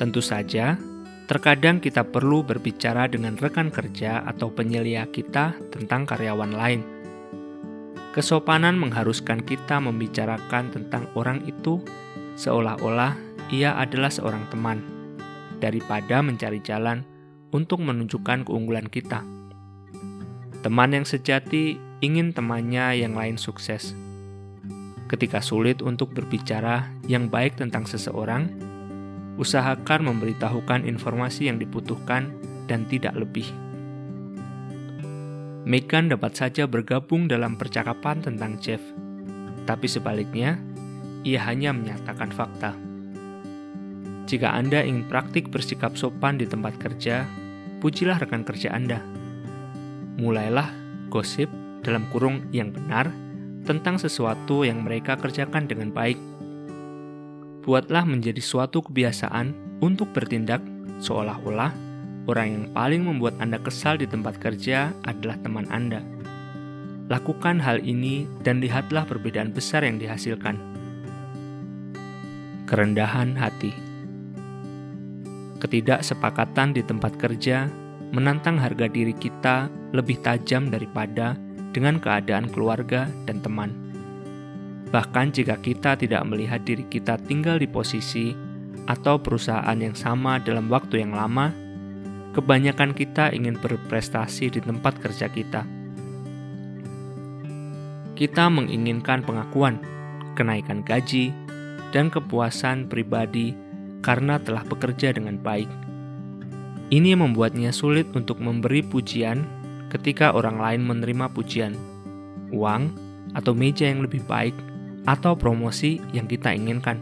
Tentu 0.00 0.24
saja, 0.24 0.80
Terkadang 1.28 1.76
kita 1.76 2.08
perlu 2.08 2.40
berbicara 2.40 3.04
dengan 3.04 3.36
rekan 3.36 3.68
kerja 3.68 4.24
atau 4.24 4.48
penyelia 4.48 5.04
kita 5.12 5.52
tentang 5.68 6.08
karyawan 6.08 6.56
lain. 6.56 6.80
Kesopanan 8.16 8.80
mengharuskan 8.80 9.44
kita 9.44 9.76
membicarakan 9.76 10.72
tentang 10.72 11.04
orang 11.12 11.44
itu 11.44 11.84
seolah-olah 12.40 13.12
ia 13.52 13.76
adalah 13.76 14.08
seorang 14.08 14.48
teman, 14.48 14.80
daripada 15.60 16.24
mencari 16.24 16.64
jalan 16.64 17.04
untuk 17.52 17.84
menunjukkan 17.84 18.48
keunggulan 18.48 18.88
kita. 18.88 19.20
Teman 20.58 20.90
yang 20.90 21.06
sejati 21.06 21.78
ingin 22.02 22.34
temannya 22.34 22.98
yang 22.98 23.14
lain 23.14 23.38
sukses. 23.38 23.94
Ketika 25.06 25.38
sulit 25.38 25.80
untuk 25.86 26.10
berbicara 26.10 26.90
yang 27.06 27.30
baik 27.30 27.56
tentang 27.62 27.86
seseorang, 27.86 28.50
usahakan 29.38 30.10
memberitahukan 30.10 30.82
informasi 30.82 31.46
yang 31.46 31.62
dibutuhkan 31.62 32.34
dan 32.66 32.84
tidak 32.90 33.14
lebih. 33.14 33.46
Megan 35.62 36.10
dapat 36.10 36.34
saja 36.34 36.66
bergabung 36.66 37.30
dalam 37.30 37.54
percakapan 37.54 38.18
tentang 38.18 38.58
Jeff, 38.58 38.82
tapi 39.62 39.86
sebaliknya, 39.86 40.58
ia 41.22 41.38
hanya 41.46 41.70
menyatakan 41.70 42.34
fakta. 42.34 42.74
Jika 44.26 44.58
Anda 44.58 44.82
ingin 44.82 45.06
praktik 45.06 45.54
bersikap 45.54 45.94
sopan 45.94 46.36
di 46.36 46.44
tempat 46.44 46.76
kerja, 46.82 47.24
pujilah 47.78 48.20
rekan 48.20 48.42
kerja 48.42 48.74
Anda. 48.74 49.17
Mulailah 50.18 50.74
gosip 51.14 51.46
dalam 51.86 52.10
kurung 52.10 52.50
yang 52.50 52.74
benar 52.74 53.08
tentang 53.62 54.02
sesuatu 54.02 54.66
yang 54.66 54.82
mereka 54.82 55.14
kerjakan 55.14 55.70
dengan 55.70 55.94
baik. 55.94 56.18
Buatlah 57.62 58.02
menjadi 58.02 58.40
suatu 58.42 58.82
kebiasaan 58.82 59.78
untuk 59.78 60.10
bertindak 60.10 60.58
seolah-olah 60.98 61.70
orang 62.28 62.48
yang 62.48 62.66
paling 62.74 63.02
membuat 63.06 63.38
Anda 63.40 63.56
kesal 63.62 63.96
di 64.00 64.10
tempat 64.10 64.36
kerja 64.42 64.92
adalah 65.06 65.40
teman 65.40 65.70
Anda. 65.72 66.04
Lakukan 67.08 67.62
hal 67.64 67.80
ini 67.80 68.28
dan 68.44 68.60
lihatlah 68.60 69.08
perbedaan 69.08 69.54
besar 69.54 69.86
yang 69.86 69.96
dihasilkan. 69.96 70.60
Kerendahan 72.68 73.32
hati, 73.32 73.72
ketidaksepakatan 75.56 76.76
di 76.76 76.84
tempat 76.84 77.16
kerja 77.16 77.72
menantang 78.12 78.56
harga 78.56 78.88
diri 78.88 79.12
kita 79.12 79.68
lebih 79.92 80.20
tajam 80.24 80.72
daripada 80.72 81.36
dengan 81.72 82.00
keadaan 82.00 82.48
keluarga 82.48 83.06
dan 83.28 83.44
teman. 83.44 83.70
Bahkan 84.88 85.36
jika 85.36 85.60
kita 85.60 86.00
tidak 86.00 86.24
melihat 86.24 86.64
diri 86.64 86.88
kita 86.88 87.20
tinggal 87.28 87.60
di 87.60 87.68
posisi 87.68 88.32
atau 88.88 89.20
perusahaan 89.20 89.76
yang 89.76 89.92
sama 89.92 90.40
dalam 90.40 90.72
waktu 90.72 91.04
yang 91.04 91.12
lama, 91.12 91.52
kebanyakan 92.32 92.96
kita 92.96 93.28
ingin 93.36 93.60
berprestasi 93.60 94.48
di 94.48 94.60
tempat 94.64 94.96
kerja 94.96 95.28
kita. 95.28 95.68
Kita 98.16 98.50
menginginkan 98.50 99.22
pengakuan, 99.22 99.78
kenaikan 100.34 100.80
gaji, 100.82 101.30
dan 101.92 102.08
kepuasan 102.08 102.88
pribadi 102.88 103.54
karena 104.00 104.40
telah 104.40 104.64
bekerja 104.64 105.12
dengan 105.14 105.36
baik. 105.38 105.87
Ini 106.88 107.12
membuatnya 107.20 107.68
sulit 107.68 108.08
untuk 108.16 108.40
memberi 108.40 108.80
pujian 108.80 109.44
ketika 109.92 110.32
orang 110.32 110.56
lain 110.56 110.88
menerima 110.88 111.28
pujian, 111.36 111.76
uang, 112.48 112.88
atau 113.36 113.52
meja 113.52 113.92
yang 113.92 114.00
lebih 114.00 114.24
baik, 114.24 114.56
atau 115.04 115.36
promosi 115.36 116.00
yang 116.16 116.24
kita 116.24 116.56
inginkan. 116.56 116.96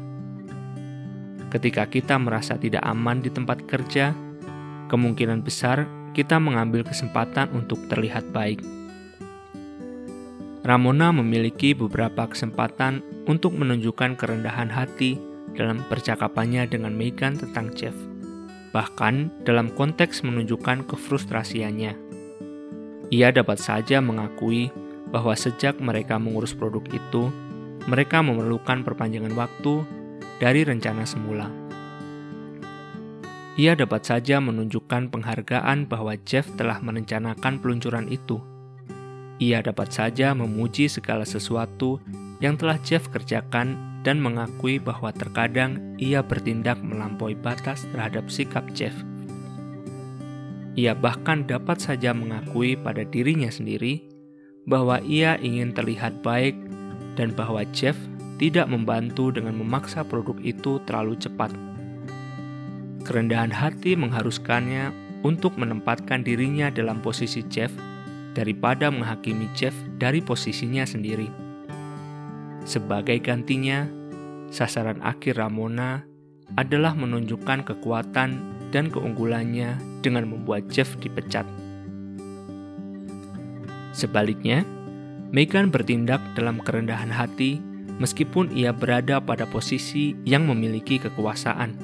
Ketika 1.55 1.87
kita 1.87 2.19
merasa 2.19 2.59
tidak 2.59 2.83
aman 2.83 3.23
di 3.23 3.31
tempat 3.31 3.63
kerja, 3.63 4.11
kemungkinan 4.91 5.47
besar 5.47 5.87
kita 6.19 6.43
mengambil 6.43 6.83
kesempatan 6.83 7.55
untuk 7.55 7.87
terlihat 7.87 8.35
baik. 8.35 8.59
Ramona 10.67 11.15
memiliki 11.15 11.79
beberapa 11.79 12.27
kesempatan 12.27 13.07
untuk 13.31 13.55
menunjukkan 13.55 14.19
kerendahan 14.19 14.67
hati 14.67 15.15
dalam 15.55 15.79
percakapannya 15.87 16.67
dengan 16.67 16.91
Megan 16.91 17.39
tentang 17.39 17.71
Jeff, 17.79 17.95
bahkan 18.77 19.33
dalam 19.49 19.73
konteks 19.73 20.21
menunjukkan 20.21 20.85
kefrustrasiannya. 20.85 21.97
Ia 23.09 23.33
dapat 23.33 23.57
saja 23.57 24.05
mengakui 24.05 24.69
bahwa 25.09 25.33
sejak 25.33 25.81
mereka 25.81 26.21
mengurus 26.21 26.53
produk 26.53 26.85
itu, 26.93 27.33
mereka 27.89 28.21
memerlukan 28.21 28.85
perpanjangan 28.85 29.33
waktu 29.33 29.81
dari 30.37 30.69
rencana 30.69 31.09
semula. 31.09 31.49
Ia 33.57 33.73
dapat 33.73 34.05
saja 34.05 34.37
menunjukkan 34.45 35.09
penghargaan 35.09 35.89
bahwa 35.89 36.13
Jeff 36.29 36.45
telah 36.61 36.77
merencanakan 36.85 37.57
peluncuran 37.65 38.05
itu. 38.13 38.37
Ia 39.41 39.65
dapat 39.65 39.97
saja 39.97 40.37
memuji 40.37 40.93
segala 40.93 41.25
sesuatu 41.25 41.97
yang 42.45 42.61
telah 42.61 42.77
Jeff 42.85 43.09
kerjakan 43.09 43.96
dan 44.07 44.23
mengakui 44.23 44.79
bahwa 44.79 45.11
terkadang 45.11 45.99
ia 45.99 46.23
bertindak 46.23 46.79
melampaui 46.79 47.35
batas 47.35 47.83
terhadap 47.91 48.31
sikap 48.31 48.63
Jeff. 48.71 48.95
Ia 50.79 50.95
bahkan 50.95 51.43
dapat 51.43 51.83
saja 51.83 52.15
mengakui 52.15 52.79
pada 52.79 53.03
dirinya 53.03 53.51
sendiri 53.51 54.07
bahwa 54.71 55.03
ia 55.03 55.35
ingin 55.43 55.75
terlihat 55.75 56.23
baik 56.23 56.55
dan 57.19 57.35
bahwa 57.35 57.67
Jeff 57.75 57.99
tidak 58.39 58.71
membantu 58.71 59.35
dengan 59.35 59.59
memaksa 59.59 60.07
produk 60.07 60.39
itu 60.47 60.79
terlalu 60.87 61.19
cepat. 61.19 61.51
Kerendahan 63.03 63.51
hati 63.51 63.99
mengharuskannya 63.99 64.95
untuk 65.27 65.59
menempatkan 65.59 66.23
dirinya 66.23 66.71
dalam 66.71 67.03
posisi 67.03 67.43
Jeff 67.51 67.75
daripada 68.37 68.93
menghakimi 68.93 69.51
Jeff 69.57 69.73
dari 69.97 70.21
posisinya 70.23 70.85
sendiri. 70.85 71.27
Sebagai 72.69 73.17
gantinya, 73.23 73.87
sasaran 74.51 75.03
akhir 75.03 75.39
Ramona 75.41 76.07
adalah 76.55 76.95
menunjukkan 76.95 77.67
kekuatan 77.67 78.31
dan 78.71 78.85
keunggulannya 78.91 79.79
dengan 80.03 80.31
membuat 80.31 80.71
Jeff 80.71 80.95
dipecat. 81.03 81.47
Sebaliknya, 83.97 84.63
Megan 85.35 85.75
bertindak 85.75 86.23
dalam 86.39 86.63
kerendahan 86.63 87.11
hati 87.11 87.59
meskipun 87.99 88.53
ia 88.55 88.71
berada 88.71 89.19
pada 89.19 89.49
posisi 89.49 90.15
yang 90.23 90.47
memiliki 90.47 91.01
kekuasaan. 91.01 91.75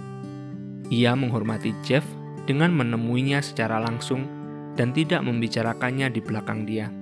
Ia 0.92 1.16
menghormati 1.16 1.72
Jeff 1.82 2.04
dengan 2.44 2.70
menemuinya 2.76 3.40
secara 3.40 3.80
langsung 3.80 4.28
dan 4.76 4.92
tidak 4.92 5.24
membicarakannya 5.24 6.12
di 6.12 6.20
belakang 6.20 6.68
dia. 6.68 6.92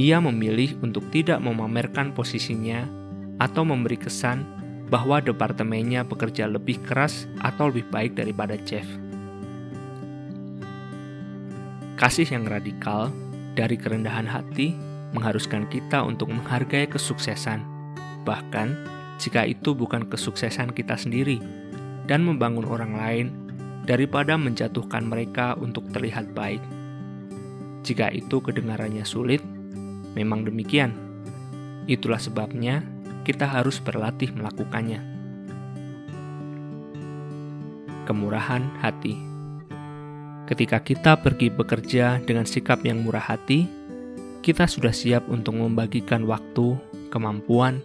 Ia 0.00 0.16
memilih 0.24 0.80
untuk 0.80 1.04
tidak 1.12 1.44
memamerkan 1.44 2.16
posisinya 2.16 2.88
atau 3.40 3.64
memberi 3.64 3.96
kesan 3.96 4.44
bahwa 4.92 5.18
departemennya 5.24 6.04
bekerja 6.04 6.44
lebih 6.44 6.78
keras 6.84 7.24
atau 7.40 7.72
lebih 7.72 7.88
baik 7.88 8.12
daripada 8.14 8.60
Jeff. 8.68 8.84
Kasih 11.96 12.28
yang 12.28 12.44
radikal 12.44 13.08
dari 13.56 13.80
kerendahan 13.80 14.28
hati 14.28 14.76
mengharuskan 15.16 15.66
kita 15.72 16.04
untuk 16.04 16.30
menghargai 16.30 16.86
kesuksesan, 16.86 17.64
bahkan 18.22 18.76
jika 19.20 19.44
itu 19.44 19.76
bukan 19.76 20.08
kesuksesan 20.08 20.72
kita 20.72 20.96
sendiri, 20.96 21.40
dan 22.08 22.24
membangun 22.24 22.64
orang 22.66 22.92
lain 22.96 23.26
daripada 23.84 24.34
menjatuhkan 24.40 25.04
mereka 25.06 25.54
untuk 25.60 25.86
terlihat 25.92 26.32
baik. 26.32 26.62
Jika 27.84 28.12
itu 28.12 28.40
kedengarannya 28.40 29.04
sulit, 29.04 29.44
memang 30.16 30.48
demikian. 30.48 30.96
Itulah 31.84 32.20
sebabnya 32.20 32.80
kita 33.22 33.46
harus 33.46 33.78
berlatih 33.78 34.32
melakukannya. 34.32 35.00
Kemurahan 38.08 38.64
hati. 38.80 39.14
Ketika 40.50 40.82
kita 40.82 41.14
pergi 41.22 41.46
bekerja 41.46 42.18
dengan 42.26 42.42
sikap 42.42 42.82
yang 42.82 43.06
murah 43.06 43.22
hati, 43.22 43.70
kita 44.42 44.66
sudah 44.66 44.90
siap 44.90 45.28
untuk 45.30 45.54
membagikan 45.54 46.26
waktu, 46.26 46.74
kemampuan, 47.12 47.84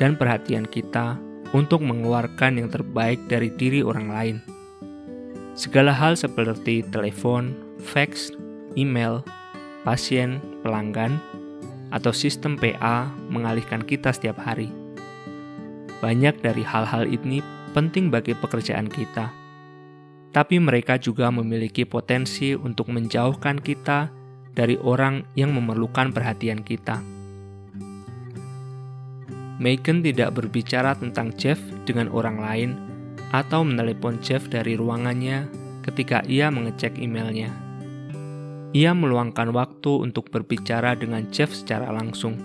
dan 0.00 0.14
perhatian 0.16 0.64
kita 0.64 1.18
untuk 1.52 1.82
mengeluarkan 1.84 2.62
yang 2.62 2.68
terbaik 2.70 3.18
dari 3.28 3.52
diri 3.52 3.84
orang 3.84 4.08
lain. 4.08 4.36
Segala 5.58 5.90
hal 5.90 6.14
seperti 6.14 6.86
telepon, 6.86 7.50
fax, 7.82 8.30
email, 8.78 9.26
pasien, 9.82 10.38
pelanggan, 10.62 11.18
atau 11.88 12.12
sistem 12.12 12.56
PA 12.60 13.08
mengalihkan 13.32 13.84
kita 13.84 14.12
setiap 14.12 14.40
hari. 14.40 14.68
Banyak 15.98 16.40
dari 16.44 16.62
hal-hal 16.62 17.08
ini 17.08 17.42
penting 17.72 18.08
bagi 18.08 18.36
pekerjaan 18.36 18.86
kita, 18.86 19.32
tapi 20.30 20.60
mereka 20.60 21.00
juga 21.00 21.32
memiliki 21.32 21.82
potensi 21.88 22.54
untuk 22.54 22.92
menjauhkan 22.92 23.58
kita 23.58 24.12
dari 24.54 24.78
orang 24.78 25.26
yang 25.34 25.54
memerlukan 25.54 26.10
perhatian 26.14 26.62
kita. 26.62 27.00
Megan 29.58 30.06
tidak 30.06 30.38
berbicara 30.38 30.94
tentang 30.94 31.34
Jeff 31.34 31.58
dengan 31.82 32.06
orang 32.14 32.38
lain 32.38 32.70
atau 33.34 33.66
menelepon 33.66 34.22
Jeff 34.22 34.46
dari 34.46 34.78
ruangannya 34.78 35.50
ketika 35.82 36.22
ia 36.30 36.46
mengecek 36.46 36.94
emailnya. 36.94 37.67
Ia 38.76 38.92
meluangkan 38.92 39.48
waktu 39.56 40.04
untuk 40.04 40.28
berbicara 40.28 40.92
dengan 40.92 41.24
Jeff 41.32 41.48
secara 41.56 41.88
langsung. 41.88 42.36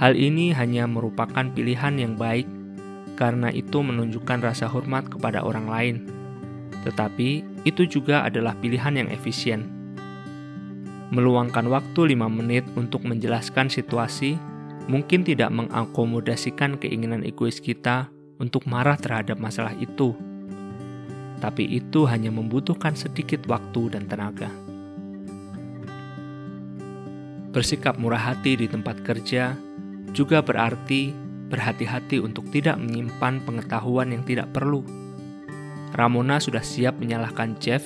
Hal 0.00 0.16
ini 0.16 0.48
hanya 0.56 0.88
merupakan 0.88 1.44
pilihan 1.44 2.00
yang 2.00 2.16
baik 2.16 2.48
karena 3.20 3.52
itu 3.52 3.84
menunjukkan 3.84 4.40
rasa 4.40 4.64
hormat 4.64 5.12
kepada 5.12 5.44
orang 5.44 5.68
lain. 5.68 5.96
Tetapi 6.88 7.44
itu 7.68 7.84
juga 7.84 8.24
adalah 8.24 8.56
pilihan 8.56 8.96
yang 8.96 9.08
efisien. 9.12 9.68
Meluangkan 11.12 11.68
waktu 11.68 12.16
5 12.16 12.32
menit 12.32 12.64
untuk 12.80 13.04
menjelaskan 13.04 13.68
situasi 13.68 14.40
mungkin 14.88 15.20
tidak 15.20 15.52
mengakomodasikan 15.52 16.80
keinginan 16.80 17.28
egois 17.28 17.60
kita 17.60 18.08
untuk 18.40 18.64
marah 18.64 18.96
terhadap 18.96 19.36
masalah 19.36 19.76
itu, 19.76 20.16
tapi 21.44 21.68
itu 21.68 22.08
hanya 22.08 22.32
membutuhkan 22.32 22.96
sedikit 22.96 23.44
waktu 23.44 23.92
dan 23.92 24.08
tenaga. 24.08 24.69
Bersikap 27.50 27.98
murah 27.98 28.30
hati 28.30 28.54
di 28.54 28.70
tempat 28.70 29.02
kerja 29.02 29.58
juga 30.14 30.38
berarti 30.38 31.10
berhati-hati 31.50 32.22
untuk 32.22 32.46
tidak 32.54 32.78
menyimpan 32.78 33.42
pengetahuan 33.42 34.14
yang 34.14 34.22
tidak 34.22 34.54
perlu. 34.54 34.86
Ramona 35.90 36.38
sudah 36.38 36.62
siap 36.62 37.02
menyalahkan 37.02 37.58
Jeff 37.58 37.82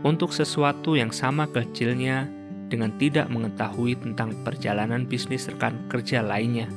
untuk 0.00 0.32
sesuatu 0.32 0.96
yang 0.96 1.12
sama 1.12 1.44
kecilnya 1.44 2.24
dengan 2.72 2.96
tidak 2.96 3.28
mengetahui 3.28 4.00
tentang 4.00 4.32
perjalanan 4.48 5.04
bisnis 5.04 5.44
rekan 5.44 5.76
kerja 5.92 6.24
lainnya. 6.24 6.72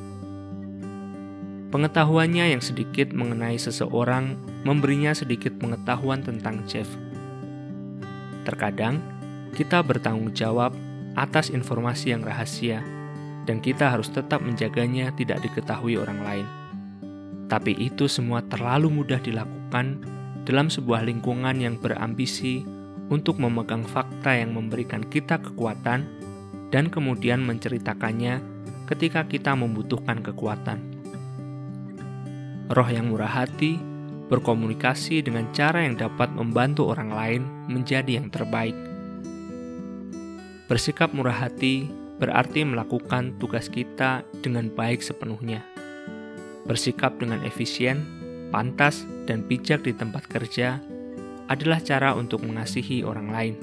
Pengetahuannya 1.72 2.52
yang 2.52 2.60
sedikit 2.60 3.16
mengenai 3.16 3.56
seseorang 3.56 4.36
memberinya 4.68 5.16
sedikit 5.16 5.56
pengetahuan 5.56 6.20
tentang 6.20 6.68
Jeff. 6.68 6.88
Terkadang, 8.44 9.00
kita 9.56 9.80
bertanggung 9.80 10.36
jawab 10.36 10.76
atas 11.16 11.50
informasi 11.50 12.12
yang 12.12 12.22
rahasia, 12.22 12.84
dan 13.48 13.64
kita 13.64 13.92
harus 13.92 14.12
tetap 14.12 14.44
menjaganya 14.44 15.16
tidak 15.16 15.42
diketahui 15.44 15.96
orang 15.96 16.20
lain. 16.22 16.48
Tapi 17.46 17.78
itu 17.78 18.10
semua 18.10 18.42
terlalu 18.46 18.90
mudah 18.92 19.22
dilakukan 19.22 20.02
dalam 20.46 20.68
sebuah 20.70 21.06
lingkungan 21.06 21.58
yang 21.58 21.78
berambisi 21.78 22.66
untuk 23.10 23.38
memegang 23.38 23.86
fakta 23.86 24.34
yang 24.34 24.54
memberikan 24.54 25.06
kita 25.06 25.38
kekuatan 25.38 26.10
dan 26.74 26.86
kemudian 26.90 27.42
menceritakannya 27.46 28.42
ketika 28.90 29.26
kita 29.26 29.54
membutuhkan 29.54 30.22
kekuatan. 30.22 30.82
Roh 32.74 32.90
yang 32.90 33.14
murah 33.14 33.46
hati 33.46 33.78
berkomunikasi 34.26 35.22
dengan 35.22 35.46
cara 35.54 35.86
yang 35.86 36.02
dapat 36.02 36.34
membantu 36.34 36.90
orang 36.90 37.14
lain 37.14 37.42
menjadi 37.70 38.18
yang 38.18 38.34
terbaik. 38.34 38.74
Bersikap 40.66 41.14
murah 41.14 41.46
hati 41.46 41.86
berarti 42.18 42.66
melakukan 42.66 43.38
tugas 43.38 43.70
kita 43.70 44.26
dengan 44.42 44.74
baik 44.74 45.06
sepenuhnya. 45.06 45.62
Bersikap 46.66 47.22
dengan 47.22 47.46
efisien, 47.46 48.02
pantas, 48.50 49.06
dan 49.30 49.46
bijak 49.46 49.86
di 49.86 49.94
tempat 49.94 50.26
kerja 50.26 50.82
adalah 51.46 51.78
cara 51.82 52.18
untuk 52.18 52.42
mengasihi 52.42 53.06
orang 53.06 53.30
lain. 53.30 53.56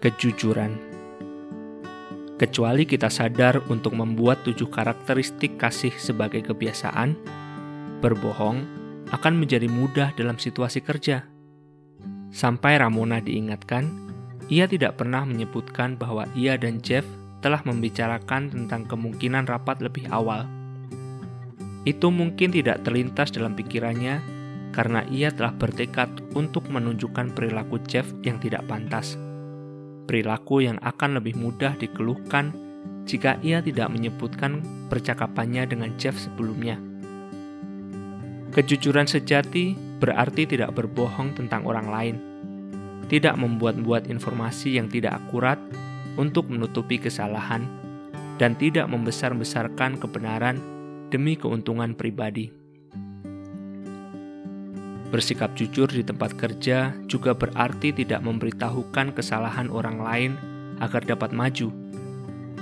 Kejujuran 0.00 0.90
Kecuali 2.40 2.88
kita 2.88 3.12
sadar 3.12 3.60
untuk 3.68 3.92
membuat 3.92 4.40
tujuh 4.48 4.72
karakteristik 4.72 5.60
kasih 5.60 5.92
sebagai 6.00 6.40
kebiasaan, 6.40 7.12
berbohong 8.00 8.64
akan 9.12 9.34
menjadi 9.36 9.68
mudah 9.68 10.16
dalam 10.16 10.40
situasi 10.40 10.80
kerja. 10.80 11.28
Sampai 12.32 12.80
Ramona 12.80 13.20
diingatkan, 13.20 14.09
ia 14.50 14.66
tidak 14.66 14.98
pernah 14.98 15.22
menyebutkan 15.22 15.94
bahwa 15.94 16.26
ia 16.34 16.58
dan 16.58 16.82
Jeff 16.82 17.06
telah 17.40 17.62
membicarakan 17.62 18.50
tentang 18.50 18.84
kemungkinan 18.84 19.46
rapat 19.46 19.78
lebih 19.80 20.10
awal. 20.10 20.44
Itu 21.86 22.12
mungkin 22.12 22.52
tidak 22.52 22.84
terlintas 22.84 23.32
dalam 23.32 23.56
pikirannya 23.56 24.20
karena 24.74 25.06
ia 25.08 25.32
telah 25.32 25.54
bertekad 25.54 26.34
untuk 26.36 26.68
menunjukkan 26.68 27.32
perilaku 27.32 27.80
Jeff 27.86 28.10
yang 28.26 28.36
tidak 28.42 28.66
pantas. 28.68 29.16
Perilaku 30.04 30.66
yang 30.66 30.76
akan 30.82 31.22
lebih 31.22 31.38
mudah 31.38 31.78
dikeluhkan 31.78 32.52
jika 33.06 33.38
ia 33.40 33.62
tidak 33.62 33.88
menyebutkan 33.88 34.60
percakapannya 34.90 35.64
dengan 35.70 35.94
Jeff 35.96 36.18
sebelumnya. 36.18 36.76
Kejujuran 38.50 39.06
sejati 39.06 39.78
berarti 40.02 40.42
tidak 40.42 40.74
berbohong 40.74 41.38
tentang 41.38 41.62
orang 41.64 41.86
lain, 41.86 42.16
tidak 43.10 43.34
membuat-buat 43.34 44.06
informasi 44.06 44.78
yang 44.78 44.86
tidak 44.86 45.18
akurat 45.18 45.58
untuk 46.14 46.46
menutupi 46.46 47.02
kesalahan, 47.02 47.66
dan 48.38 48.54
tidak 48.54 48.86
membesar-besarkan 48.86 49.98
kebenaran 49.98 50.62
demi 51.10 51.34
keuntungan 51.34 51.92
pribadi. 51.98 52.54
Bersikap 55.10 55.58
jujur 55.58 55.90
di 55.90 56.06
tempat 56.06 56.38
kerja 56.38 56.94
juga 57.10 57.34
berarti 57.34 57.90
tidak 57.90 58.22
memberitahukan 58.22 59.10
kesalahan 59.10 59.66
orang 59.66 59.98
lain 59.98 60.32
agar 60.78 61.02
dapat 61.02 61.34
maju. 61.34 61.74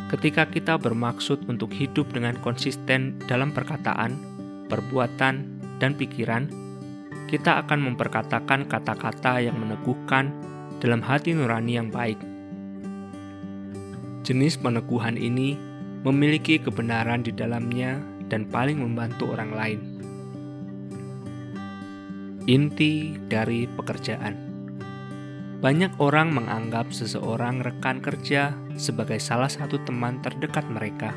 Ketika 0.08 0.48
kita 0.48 0.80
bermaksud 0.80 1.44
untuk 1.44 1.68
hidup 1.76 2.08
dengan 2.16 2.40
konsisten 2.40 3.20
dalam 3.28 3.52
perkataan, 3.52 4.16
perbuatan, 4.72 5.60
dan 5.76 5.92
pikiran, 5.92 6.48
kita 7.28 7.62
akan 7.62 7.92
memperkatakan 7.92 8.64
kata-kata 8.66 9.44
yang 9.44 9.60
meneguhkan 9.60 10.32
dalam 10.80 11.04
hati 11.04 11.36
nurani 11.36 11.76
yang 11.76 11.92
baik. 11.92 12.18
Jenis 14.24 14.56
peneguhan 14.56 15.20
ini 15.20 15.54
memiliki 16.02 16.56
kebenaran 16.56 17.22
di 17.22 17.30
dalamnya 17.30 18.00
dan 18.32 18.48
paling 18.48 18.80
membantu 18.80 19.30
orang 19.36 19.52
lain 19.52 19.80
inti 22.48 23.12
dari 23.28 23.68
pekerjaan. 23.68 24.48
Banyak 25.60 26.00
orang 26.00 26.32
menganggap 26.32 26.88
seseorang 26.96 27.60
rekan 27.60 28.00
kerja 28.00 28.56
sebagai 28.80 29.20
salah 29.20 29.52
satu 29.52 29.76
teman 29.84 30.24
terdekat 30.24 30.64
mereka. 30.72 31.12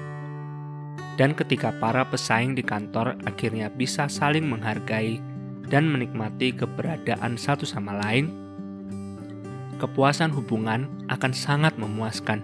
Dan 1.16 1.32
ketika 1.32 1.72
para 1.80 2.04
pesaing 2.04 2.60
di 2.60 2.66
kantor 2.66 3.16
akhirnya 3.24 3.72
bisa 3.72 4.12
saling 4.12 4.44
menghargai 4.44 5.24
dan 5.72 5.88
menikmati 5.88 6.52
keberadaan 6.52 7.40
satu 7.40 7.64
sama 7.64 7.96
lain, 8.04 8.28
kepuasan 9.80 10.36
hubungan 10.36 10.92
akan 11.08 11.32
sangat 11.32 11.80
memuaskan. 11.80 12.44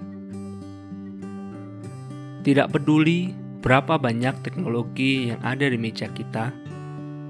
Tidak 2.48 2.72
peduli 2.72 3.36
berapa 3.60 4.00
banyak 4.00 4.40
teknologi 4.48 5.36
yang 5.36 5.44
ada 5.44 5.68
di 5.68 5.76
meja 5.76 6.08
kita, 6.08 6.56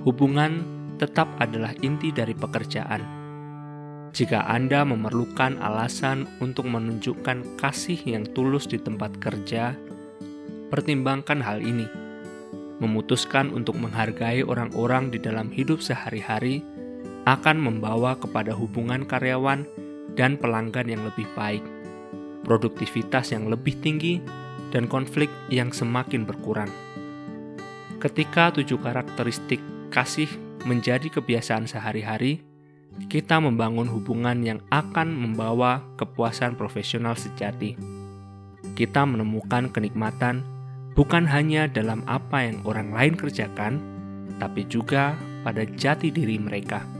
hubungan 0.05 0.61
tetap 1.01 1.25
adalah 1.41 1.73
inti 1.81 2.13
dari 2.13 2.37
pekerjaan. 2.37 3.01
Jika 4.13 4.45
Anda 4.45 4.85
memerlukan 4.85 5.57
alasan 5.61 6.29
untuk 6.41 6.69
menunjukkan 6.69 7.57
kasih 7.57 7.97
yang 8.05 8.25
tulus 8.37 8.69
di 8.69 8.77
tempat 8.77 9.17
kerja, 9.17 9.73
pertimbangkan 10.69 11.41
hal 11.41 11.61
ini. 11.61 12.06
Memutuskan 12.77 13.49
untuk 13.53 13.77
menghargai 13.81 14.45
orang-orang 14.45 15.09
di 15.09 15.17
dalam 15.17 15.49
hidup 15.49 15.81
sehari-hari 15.81 16.61
akan 17.25 17.57
membawa 17.59 18.13
kepada 18.15 18.53
hubungan 18.53 19.03
karyawan 19.03 19.65
dan 20.13 20.37
pelanggan 20.37 20.87
yang 20.87 21.01
lebih 21.03 21.25
baik, 21.33 21.65
produktivitas 22.45 23.33
yang 23.33 23.49
lebih 23.49 23.75
tinggi, 23.81 24.21
dan 24.71 24.85
konflik 24.85 25.27
yang 25.49 25.73
semakin 25.73 26.23
berkurang. 26.23 26.69
Ketika 27.97 28.53
tujuh 28.53 28.77
karakteristik 28.77 29.59
kasih 29.89 30.29
menjadi 30.69 31.09
kebiasaan 31.09 31.65
sehari-hari, 31.65 32.45
kita 33.05 33.37
membangun 33.37 33.85
hubungan 33.89 34.41
yang 34.41 34.59
akan 34.73 35.13
membawa 35.13 35.85
kepuasan 35.97 36.57
profesional 36.57 37.13
sejati. 37.13 37.77
Kita 38.73 39.05
menemukan 39.05 39.69
kenikmatan 39.69 40.41
bukan 40.97 41.29
hanya 41.29 41.69
dalam 41.69 42.01
apa 42.09 42.49
yang 42.49 42.65
orang 42.65 42.89
lain 42.89 43.13
kerjakan, 43.13 43.77
tapi 44.41 44.65
juga 44.65 45.13
pada 45.45 45.61
jati 45.61 46.09
diri 46.09 46.41
mereka. 46.41 46.96